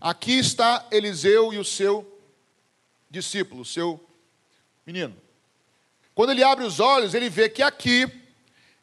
[0.00, 2.20] Aqui está Eliseu e o seu
[3.10, 4.04] discípulo, o seu
[4.86, 5.16] menino.
[6.14, 8.06] Quando ele abre os olhos, ele vê que aqui,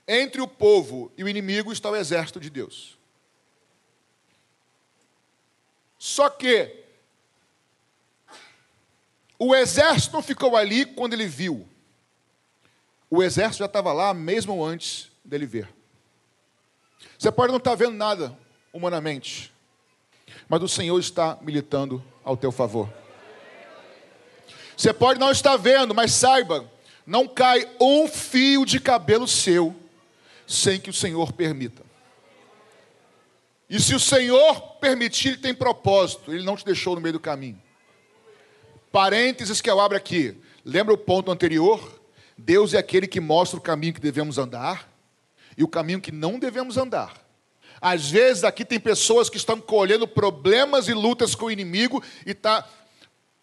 [0.07, 2.97] entre o povo e o inimigo, está o exército de Deus.
[5.97, 6.83] Só que
[9.37, 11.67] o exército não ficou ali quando ele viu.
[13.09, 15.69] O exército já estava lá mesmo antes dele ver.
[17.21, 18.35] Você pode não estar vendo nada
[18.73, 19.53] humanamente,
[20.49, 22.91] mas o Senhor está militando ao teu favor.
[24.75, 26.67] Você pode não estar vendo, mas saiba,
[27.05, 29.75] não cai um fio de cabelo seu
[30.47, 31.83] sem que o Senhor permita.
[33.69, 37.19] E se o Senhor permitir, ele tem propósito, ele não te deixou no meio do
[37.19, 37.61] caminho.
[38.91, 40.41] Parênteses que eu abro aqui.
[40.65, 42.01] Lembra o ponto anterior?
[42.35, 44.90] Deus é aquele que mostra o caminho que devemos andar
[45.57, 47.13] e o caminho que não devemos andar.
[47.81, 52.31] Às vezes aqui tem pessoas que estão colhendo problemas e lutas com o inimigo e
[52.31, 52.67] está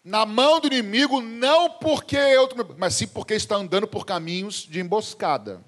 [0.03, 4.79] na mão do inimigo, não porque eu, mas sim porque está andando por caminhos de
[4.79, 5.61] emboscada.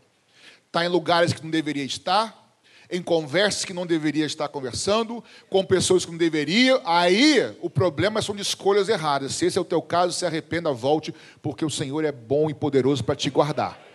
[0.68, 2.56] Está em lugares que não deveria estar,
[2.90, 6.82] em conversas que não deveria estar conversando, com pessoas que não deveria.
[6.86, 9.34] Aí o problema são de escolhas erradas.
[9.34, 12.54] Se esse é o teu caso, se arrependa, volte, porque o Senhor é bom e
[12.54, 13.91] poderoso para te guardar.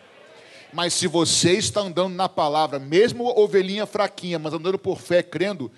[0.76, 5.72] Mas se você está andando na palavra, mesmo ovelhinha fraquinha, mas andando por fé, crendo,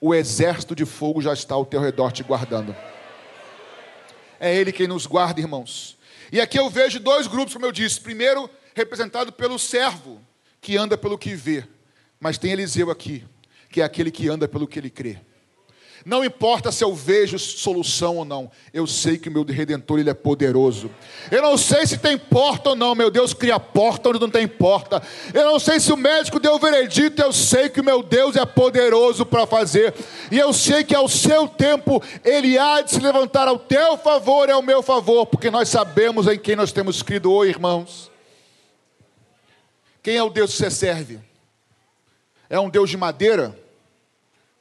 [0.00, 2.74] o exército de fogo já está ao teu redor te guardando.
[4.40, 5.98] É Ele quem nos guarda, irmãos.
[6.32, 8.00] E aqui eu vejo dois grupos, como eu disse.
[8.00, 10.18] Primeiro, representado pelo servo,
[10.58, 11.62] que anda pelo que vê.
[12.18, 13.22] Mas tem Eliseu aqui,
[13.68, 15.18] que é aquele que anda pelo que ele crê.
[16.04, 20.08] Não importa se eu vejo solução ou não, eu sei que o meu redentor ele
[20.08, 20.90] é poderoso.
[21.30, 24.48] Eu não sei se tem porta ou não, meu Deus cria porta onde não tem
[24.48, 25.02] porta.
[25.34, 28.34] Eu não sei se o médico deu o veredito, eu sei que o meu Deus
[28.36, 29.94] é poderoso para fazer.
[30.30, 34.48] E eu sei que ao seu tempo ele há de se levantar ao teu favor
[34.48, 38.10] e ao meu favor, porque nós sabemos em quem nós temos crido, oh, irmãos.
[40.02, 41.20] Quem é o Deus que você serve?
[42.48, 43.54] É um Deus de madeira,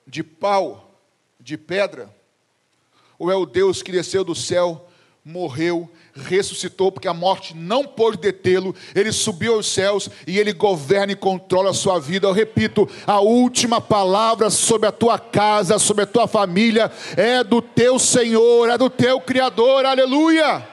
[0.06, 0.89] de pau,
[1.50, 2.14] de pedra?
[3.18, 4.88] Ou é o Deus que desceu do céu,
[5.26, 11.12] morreu, ressuscitou, porque a morte não pôde detê-lo, ele subiu aos céus e ele governa
[11.12, 12.28] e controla a sua vida.
[12.28, 17.62] Eu repito, a última palavra sobre a tua casa, sobre a tua família, é do
[17.62, 20.68] teu Senhor, é do teu Criador, aleluia.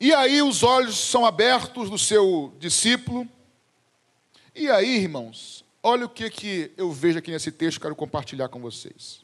[0.00, 3.26] E aí os olhos são abertos do seu discípulo,
[4.54, 8.60] e aí, irmãos, Olha o que, que eu vejo aqui nesse texto, quero compartilhar com
[8.60, 9.22] vocês.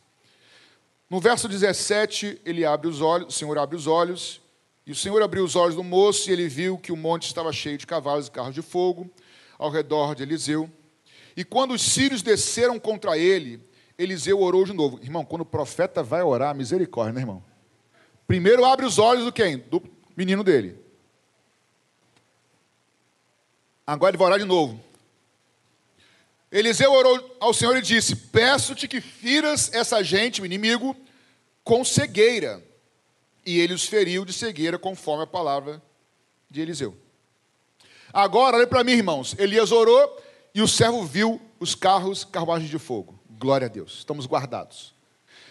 [1.10, 4.40] No verso 17, ele abre os olhos, o Senhor abre os olhos,
[4.86, 7.52] e o Senhor abriu os olhos do moço, e ele viu que o monte estava
[7.52, 9.10] cheio de cavalos e carros de fogo
[9.58, 10.70] ao redor de Eliseu.
[11.36, 13.60] E quando os sírios desceram contra ele,
[13.98, 14.98] Eliseu orou de novo.
[15.02, 17.44] Irmão, quando o profeta vai orar, misericórdia, né, irmão?
[18.26, 19.58] Primeiro abre os olhos do quem?
[19.58, 19.82] Do
[20.16, 20.78] menino dele.
[23.86, 24.93] Agora ele vai orar de novo.
[26.54, 30.96] Eliseu orou ao Senhor e disse: Peço-te que firas essa gente, o inimigo,
[31.64, 32.64] com cegueira.
[33.44, 35.82] E ele os feriu de cegueira, conforme a palavra
[36.48, 36.96] de Eliseu.
[38.12, 39.34] Agora, olha para mim, irmãos.
[39.36, 40.22] Elias orou
[40.54, 43.18] e o servo viu os carros, carruagens de fogo.
[43.30, 44.94] Glória a Deus, estamos guardados.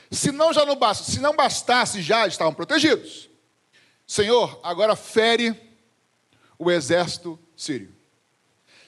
[0.10, 3.30] Se não já não se não bastasse já estavam protegidos.
[4.08, 5.54] Senhor, agora fere
[6.58, 7.94] o exército sírio.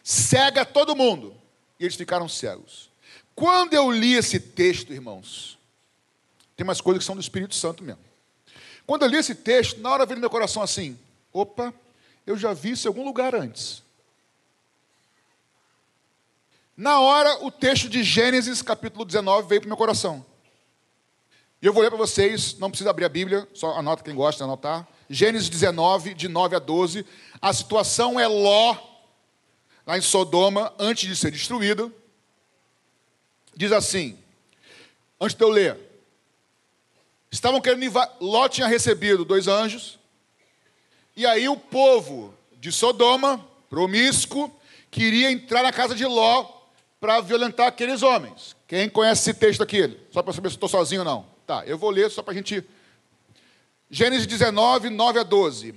[0.02, 1.44] Cega todo mundo
[1.80, 2.90] e eles ficaram cegos.
[3.36, 5.58] Quando eu li esse texto, irmãos,
[6.56, 8.02] tem umas coisas que são do Espírito Santo mesmo.
[8.88, 10.98] Quando eu li esse texto, na hora veio no meu coração assim:
[11.34, 11.74] opa,
[12.26, 13.84] eu já vi isso em algum lugar antes.
[16.78, 20.26] Na hora, o texto de Gênesis, capítulo 19, veio para o meu coração.
[21.62, 24.40] E eu vou ler para vocês, não precisa abrir a Bíblia, só anota quem gosta
[24.40, 24.88] de anotar.
[25.10, 27.06] Gênesis 19, de 9 a 12.
[27.42, 28.76] A situação é Ló
[29.86, 31.94] lá em Sodoma, antes de ser destruído,
[33.56, 34.18] diz assim,
[35.20, 35.78] antes de eu ler,
[37.32, 40.00] estavam querendo Ló tinha recebido dois anjos,
[41.16, 44.52] e aí o povo de Sodoma, promíscuo,
[44.90, 46.52] queria entrar na casa de Ló
[47.00, 48.56] para violentar aqueles homens.
[48.68, 49.98] Quem conhece esse texto aqui?
[50.12, 51.26] Só para saber se estou sozinho ou não.
[51.46, 52.64] Tá, eu vou ler só para a gente.
[53.90, 55.76] Gênesis 19, 9 a 12.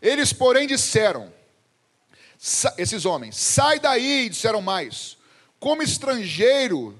[0.00, 1.32] Eles, porém, disseram:
[2.76, 5.16] esses homens, sai daí, disseram mais.
[5.58, 6.98] Como estrangeiro,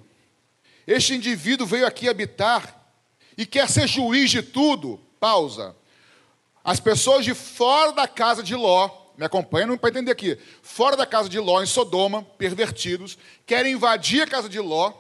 [0.87, 2.75] este indivíduo veio aqui habitar
[3.37, 5.01] e quer ser juiz de tudo.
[5.21, 5.77] Pausa.
[6.65, 11.07] As pessoas de fora da casa de Ló, me acompanham para entender aqui, fora da
[11.07, 14.93] casa de Ló, em Sodoma, pervertidos, querem invadir a casa de Ló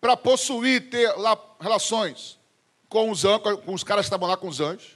[0.00, 2.38] para possuir, ter lá relações
[2.88, 3.22] com os,
[3.64, 4.93] com os caras que estavam lá com os anjos.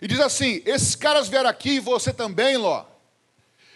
[0.00, 2.84] E diz assim: esses caras vieram aqui e você também, Ló.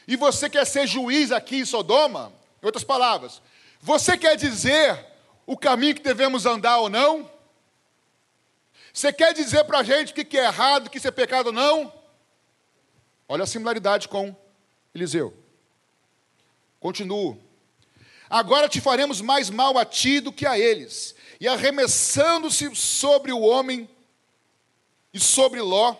[0.06, 2.32] E você quer ser juiz aqui em Sodoma?
[2.62, 3.42] Em outras palavras,
[3.80, 5.04] você quer dizer
[5.46, 7.30] o caminho que devemos andar ou não?
[8.92, 11.52] Você quer dizer para a gente o que é errado, o que é pecado ou
[11.52, 11.92] não?
[13.28, 14.34] Olha a similaridade com
[14.94, 15.34] Eliseu.
[16.78, 17.38] Continuo.
[18.30, 21.14] Agora te faremos mais mal a ti do que a eles.
[21.40, 23.88] E arremessando-se sobre o homem
[25.12, 25.96] e sobre Ló,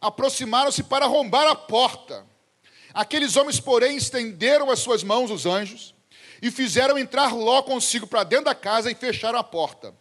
[0.00, 2.26] aproximaram-se para arrombar a porta.
[2.94, 5.94] Aqueles homens, porém, estenderam as suas mãos, os anjos,
[6.42, 9.94] e fizeram entrar Ló consigo para dentro da casa e fecharam a porta.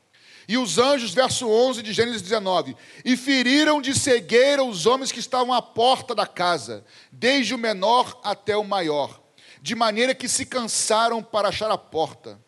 [0.48, 2.76] E os anjos, verso 11 de Gênesis 19:
[3.06, 8.20] E feriram de cegueira os homens que estavam à porta da casa, desde o menor
[8.24, 9.22] até o maior,
[9.62, 12.40] de maneira que se cansaram para achar a porta.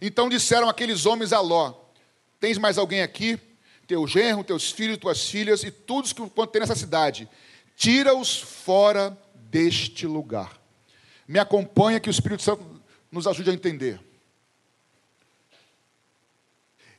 [0.00, 1.74] Então disseram aqueles homens a Ló:
[2.38, 3.40] Tens mais alguém aqui?
[3.90, 6.22] Teu genro, teus filhos, tuas filhas e todos que
[6.52, 7.28] tem nessa cidade,
[7.74, 10.60] tira-os fora deste lugar.
[11.26, 12.80] Me acompanha que o Espírito Santo
[13.10, 14.00] nos ajude a entender.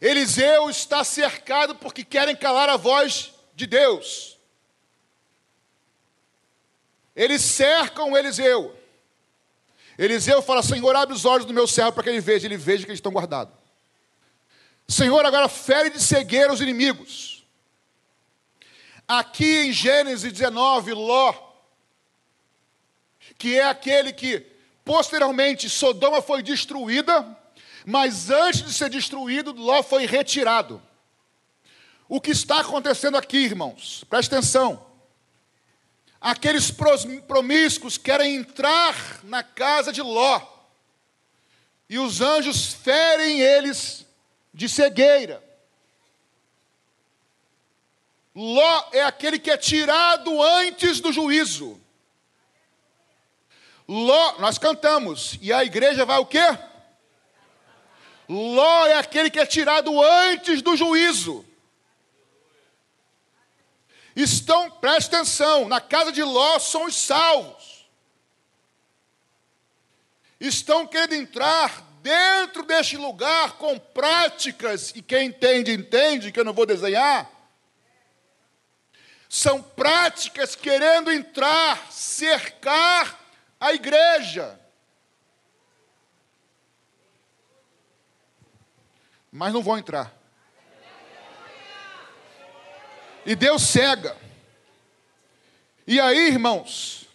[0.01, 4.37] Eliseu está cercado porque querem calar a voz de Deus.
[7.15, 8.75] Eles cercam Eliseu.
[9.97, 12.83] Eliseu fala: Senhor, abre os olhos do meu servo para que ele veja, ele veja
[12.83, 13.60] que eles estão guardados.
[14.91, 17.45] Senhor, agora fere de cegueira os inimigos.
[19.07, 21.33] Aqui em Gênesis 19, Ló,
[23.37, 24.45] que é aquele que
[24.83, 27.25] posteriormente Sodoma foi destruída,
[27.85, 30.81] mas antes de ser destruído, Ló foi retirado.
[32.09, 34.03] O que está acontecendo aqui, irmãos?
[34.09, 34.85] Presta atenção.
[36.19, 36.69] Aqueles
[37.25, 40.41] promíscuos querem entrar na casa de Ló.
[41.89, 44.05] E os anjos ferem eles
[44.53, 45.43] de cegueira.
[48.33, 51.79] Ló é aquele que é tirado antes do juízo.
[53.87, 56.57] Ló, nós cantamos, e a igreja vai o quê?
[58.29, 61.45] Ló é aquele que é tirado antes do juízo.
[64.15, 67.85] Estão, preste atenção, na casa de Ló são os salvos.
[70.39, 76.53] Estão querendo entrar dentro deste lugar com práticas, e quem entende, entende, que eu não
[76.53, 77.29] vou desenhar.
[79.29, 83.19] São práticas querendo entrar, cercar
[83.59, 84.59] a igreja.
[89.31, 90.13] mas não vão entrar.
[93.25, 94.17] E Deus cega.
[95.87, 97.07] E aí, irmãos,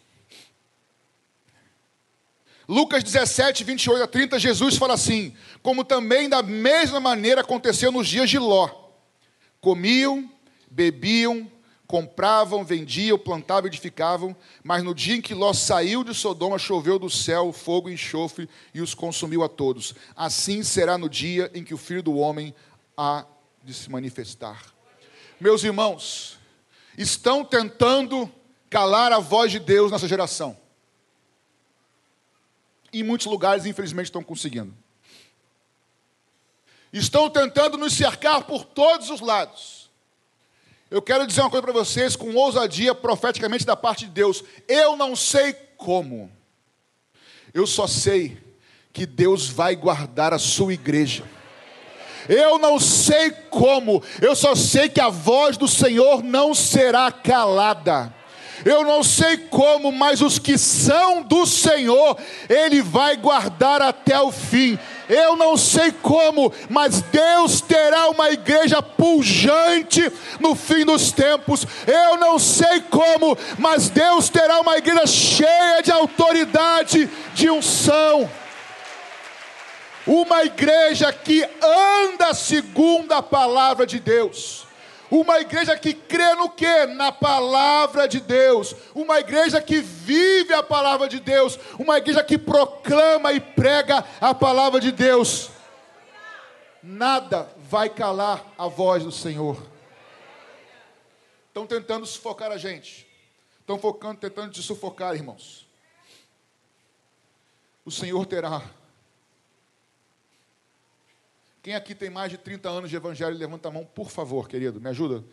[2.68, 8.08] Lucas 17, 28 a 30, Jesus fala assim: Como também da mesma maneira aconteceu nos
[8.08, 8.68] dias de Ló:
[9.60, 10.28] comiam,
[10.70, 11.50] bebiam,
[11.86, 17.08] compravam, vendiam, plantavam, edificavam, mas no dia em que Ló saiu de Sodoma, choveu do
[17.08, 19.94] céu fogo e enxofre e os consumiu a todos.
[20.16, 22.54] Assim será no dia em que o Filho do Homem
[22.96, 23.24] há
[23.62, 24.62] de se manifestar.
[25.40, 26.38] Meus irmãos,
[26.98, 28.30] estão tentando
[28.68, 30.56] calar a voz de Deus nessa geração.
[33.01, 34.74] Em muitos lugares, infelizmente, estão conseguindo.
[36.92, 39.86] Estão tentando nos cercar por todos os lados
[40.88, 44.44] eu quero dizer uma coisa para vocês com ousadia profeticamente da parte de Deus.
[44.68, 46.30] Eu não sei como.
[47.53, 48.38] Eu só sei
[48.92, 51.24] que Deus vai guardar a sua igreja.
[52.28, 58.12] Eu não sei como, eu só sei que a voz do Senhor não será calada.
[58.66, 64.32] Eu não sei como, mas os que são do Senhor, Ele vai guardar até o
[64.32, 64.76] fim.
[65.08, 71.64] Eu não sei como, mas Deus terá uma igreja pujante no fim dos tempos.
[71.86, 78.28] Eu não sei como, mas Deus terá uma igreja cheia de autoridade, de unção.
[80.04, 84.65] Uma igreja que anda segundo a palavra de Deus.
[85.11, 86.86] Uma igreja que crê no que?
[86.86, 88.74] Na palavra de Deus.
[88.94, 91.59] Uma igreja que vive a palavra de Deus.
[91.78, 95.50] Uma igreja que proclama e prega a palavra de Deus.
[96.82, 99.61] Nada vai calar a voz do Senhor.
[101.48, 103.07] Estão tentando sufocar a gente.
[103.61, 105.66] Estão focando, tentando te sufocar, irmãos.
[107.84, 108.62] O Senhor terá
[111.66, 114.80] quem aqui tem mais de 30 anos de evangelho, levanta a mão, por favor, querido,
[114.80, 115.24] me ajuda.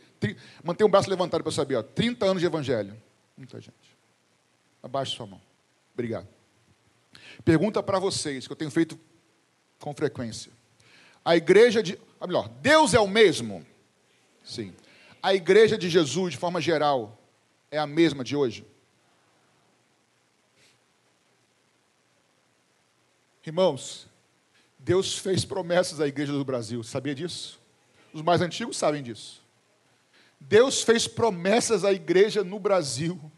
[0.64, 1.76] Mantenha o braço levantado para eu saber.
[1.76, 1.84] Ó.
[1.84, 3.00] 30 anos de evangelho.
[3.38, 3.96] Muita gente.
[4.82, 5.40] Abaixe sua mão.
[5.94, 6.28] Obrigado.
[7.46, 9.00] Pergunta para vocês, que eu tenho feito
[9.80, 10.52] com frequência.
[11.24, 12.00] A igreja de.
[12.20, 13.64] Ou melhor, Deus é o mesmo?
[14.44, 14.74] Sim.
[15.22, 17.16] A igreja de Jesus, de forma geral,
[17.70, 18.66] é a mesma de hoje?
[23.46, 24.08] Irmãos,
[24.84, 27.58] Deus fez promessas à igreja do Brasil, sabia disso?
[28.12, 29.42] Os mais antigos sabem disso.
[30.38, 33.32] Deus fez promessas à igreja no Brasil.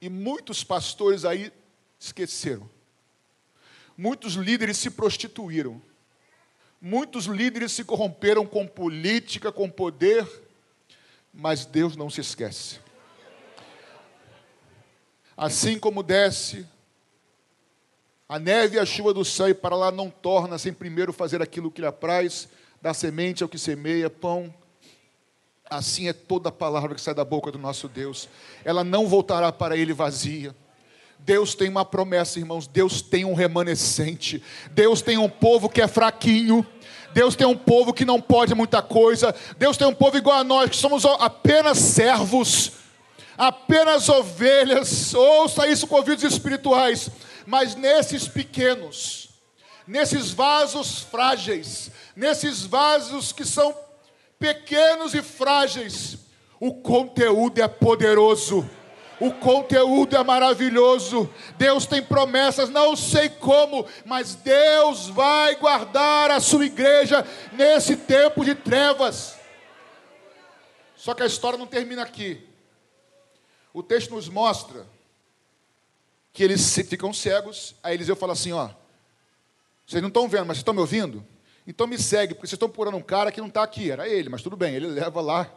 [0.00, 1.52] E muitos pastores aí
[1.96, 2.68] esqueceram.
[3.96, 5.80] Muitos líderes se prostituíram.
[6.80, 10.28] Muitos líderes se corromperam com política, com poder,
[11.32, 12.80] mas Deus não se esquece.
[15.36, 16.66] Assim como desce
[18.28, 21.42] a neve e a chuva do céu e para lá não torna sem primeiro fazer
[21.42, 22.48] aquilo que lhe apraz,
[22.80, 24.52] da semente ao que semeia, pão.
[25.68, 28.28] Assim é toda a palavra que sai da boca do nosso Deus.
[28.64, 30.54] Ela não voltará para ele vazia.
[31.18, 32.66] Deus tem uma promessa, irmãos.
[32.66, 34.42] Deus tem um remanescente.
[34.72, 36.66] Deus tem um povo que é fraquinho.
[37.14, 39.34] Deus tem um povo que não pode muita coisa.
[39.56, 42.72] Deus tem um povo igual a nós, que somos apenas servos,
[43.38, 45.14] apenas ovelhas.
[45.14, 47.08] Ouça isso com ouvidos espirituais.
[47.46, 49.28] Mas nesses pequenos,
[49.86, 53.76] nesses vasos frágeis, nesses vasos que são
[54.38, 56.18] pequenos e frágeis,
[56.58, 58.68] o conteúdo é poderoso.
[59.20, 61.32] O conteúdo é maravilhoso.
[61.56, 68.44] Deus tem promessas, não sei como, mas Deus vai guardar a sua igreja nesse tempo
[68.44, 69.36] de trevas.
[70.96, 72.48] Só que a história não termina aqui.
[73.72, 74.86] O texto nos mostra
[76.34, 77.76] que eles ficam cegos.
[77.82, 78.68] Aí Eliseu fala assim: Ó,
[79.86, 81.24] vocês não estão vendo, mas vocês estão me ouvindo?
[81.66, 83.90] Então me segue, porque vocês estão procurando um cara que não está aqui.
[83.90, 84.74] Era ele, mas tudo bem.
[84.74, 85.50] Ele leva lá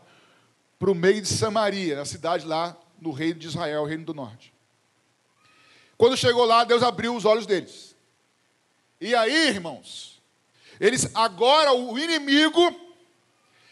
[0.79, 4.53] para o meio de Samaria, na cidade lá no reino de Israel, reino do norte.
[5.97, 7.95] Quando chegou lá, Deus abriu os olhos deles.
[9.01, 10.21] E aí, irmãos,
[10.79, 12.79] eles agora o inimigo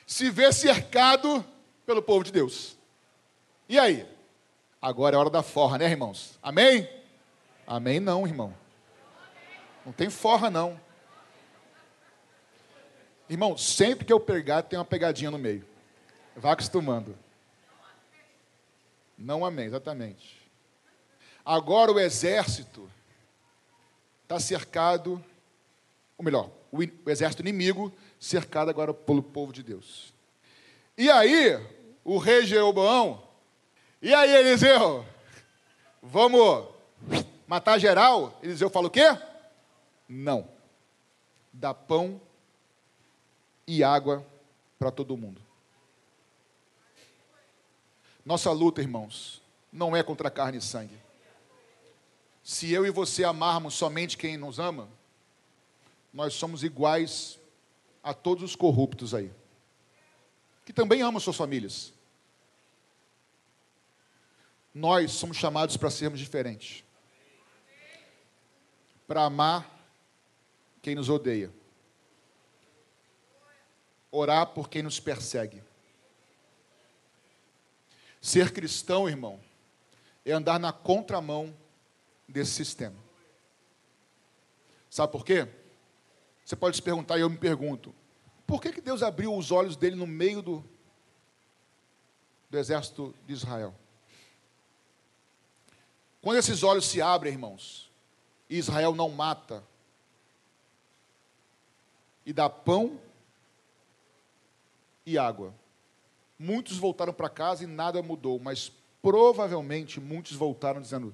[0.08, 1.46] se vê cercado
[1.86, 2.76] pelo povo de Deus.
[3.70, 4.15] E aí?
[4.86, 6.38] Agora é hora da forra, né, irmãos?
[6.44, 6.88] Amém?
[7.66, 8.56] Amém não, irmão.
[9.84, 10.80] Não tem forra não.
[13.28, 15.68] Irmão, sempre que eu pegar, tem uma pegadinha no meio.
[16.36, 17.18] Vá acostumando.
[19.18, 20.40] Não amém, exatamente.
[21.44, 22.88] Agora o exército
[24.22, 25.14] está cercado,
[26.16, 30.14] ou melhor, o, o exército inimigo cercado agora pelo povo de Deus.
[30.96, 31.60] E aí,
[32.04, 33.25] o rei Jeroboão,
[34.02, 35.06] e aí, Eliseu,
[36.02, 36.68] vamos
[37.48, 38.38] matar geral?
[38.42, 39.18] Eliseu fala o quê?
[40.08, 40.48] Não.
[41.52, 42.22] Dá pão
[43.68, 44.26] e água
[44.78, 45.42] para todo mundo.
[48.26, 49.42] Nossa luta, irmãos,
[49.72, 50.98] não é contra carne e sangue.
[52.44, 54.88] Se eu e você amarmos somente quem nos ama,
[56.14, 57.40] nós somos iguais
[58.04, 59.32] a todos os corruptos aí,
[60.64, 61.92] que também amam suas famílias.
[64.76, 66.84] Nós somos chamados para sermos diferentes,
[69.08, 69.68] para amar
[70.84, 71.52] quem nos odeia
[74.16, 75.62] orar por quem nos persegue.
[78.22, 79.40] Ser cristão, irmão,
[80.24, 81.56] é andar na contramão
[82.28, 82.96] desse sistema.
[84.90, 85.48] Sabe por quê?
[86.44, 87.94] Você pode se perguntar, e eu me pergunto:
[88.48, 90.64] por que, que Deus abriu os olhos dele no meio do,
[92.50, 93.76] do exército de Israel?
[96.26, 97.88] Quando esses olhos se abrem, irmãos,
[98.50, 99.64] Israel não mata,
[102.26, 103.00] e dá pão
[105.06, 105.54] e água.
[106.40, 108.72] Muitos voltaram para casa e nada mudou, mas
[109.04, 111.14] provavelmente muitos voltaram dizendo: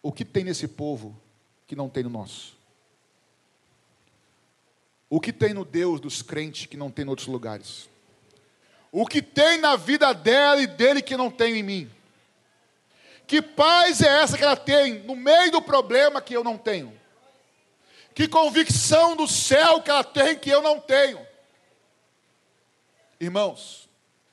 [0.00, 1.20] o que tem nesse povo
[1.66, 2.56] que não tem no nosso?
[5.10, 7.88] O que tem no Deus dos crentes que não tem em outros lugares?
[8.92, 11.95] O que tem na vida dela e dele que não tem em mim?
[13.26, 16.98] Que paz é essa que ela tem no meio do problema que eu não tenho?
[18.14, 21.26] Que convicção do céu que ela tem que eu não tenho?
[23.20, 23.90] Irmãos,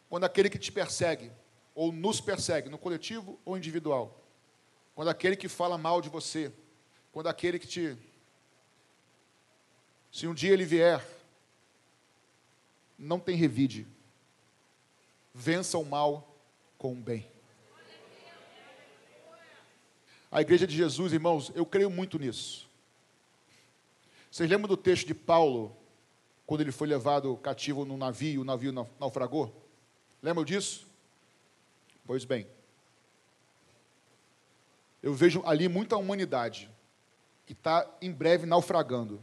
[0.09, 1.31] quando aquele que te persegue,
[1.73, 4.23] ou nos persegue, no coletivo ou individual,
[4.93, 6.53] quando aquele que fala mal de você,
[7.11, 7.97] quando aquele que te.
[10.11, 11.03] Se um dia ele vier,
[12.97, 13.87] não tem revide.
[15.33, 16.37] Vença o mal
[16.77, 17.32] com o bem.
[20.33, 22.67] A igreja de Jesus, irmãos, eu creio muito nisso.
[24.31, 25.77] Vocês lembram do texto de Paulo,
[26.47, 29.55] quando ele foi levado cativo no navio, o navio naufragou?
[30.23, 30.87] Lembram disso?
[32.03, 32.47] Pois bem,
[35.03, 36.67] eu vejo ali muita humanidade
[37.45, 39.21] que está em breve naufragando.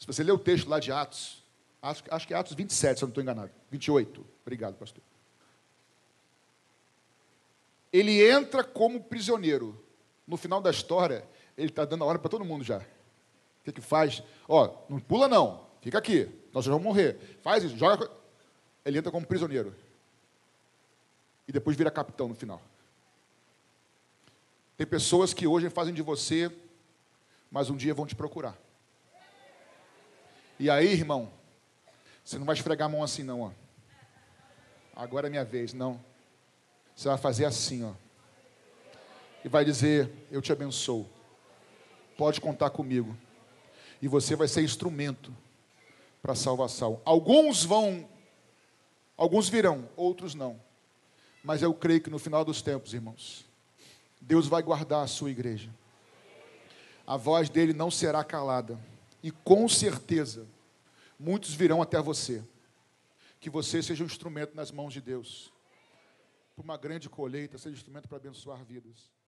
[0.00, 1.44] Se você ler o texto lá de Atos,
[1.80, 5.04] acho, acho que é Atos 27, se eu não estou enganado, 28, obrigado, pastor.
[7.92, 9.86] Ele entra como prisioneiro.
[10.28, 11.26] No final da história,
[11.56, 12.78] ele está dando a hora para todo mundo já.
[12.78, 12.84] O
[13.64, 14.22] que, que faz?
[14.46, 17.38] Ó, não pula não, Fica aqui, nós vamos morrer.
[17.42, 18.10] Faz isso, joga.
[18.84, 19.74] Ele entra como prisioneiro.
[21.46, 22.60] E depois vira capitão no final.
[24.76, 26.54] Tem pessoas que hoje fazem de você,
[27.50, 28.56] mas um dia vão te procurar.
[30.58, 31.32] E aí, irmão,
[32.24, 33.50] você não vai esfregar a mão assim, não, ó.
[34.94, 36.00] Agora é minha vez, não.
[36.94, 37.92] Você vai fazer assim, ó.
[39.44, 41.08] E vai dizer: Eu te abençoo.
[42.16, 43.16] Pode contar comigo.
[44.02, 45.34] E você vai ser instrumento
[46.22, 47.00] para a salvação.
[47.04, 48.08] Alguns vão,
[49.16, 50.60] alguns virão, outros não.
[51.42, 53.46] Mas eu creio que no final dos tempos, irmãos,
[54.20, 55.70] Deus vai guardar a sua igreja.
[57.06, 58.78] A voz dele não será calada.
[59.22, 60.46] E com certeza,
[61.18, 62.42] muitos virão até você.
[63.40, 65.52] Que você seja um instrumento nas mãos de Deus.
[66.54, 69.10] Para uma grande colheita, seja um instrumento para abençoar vidas.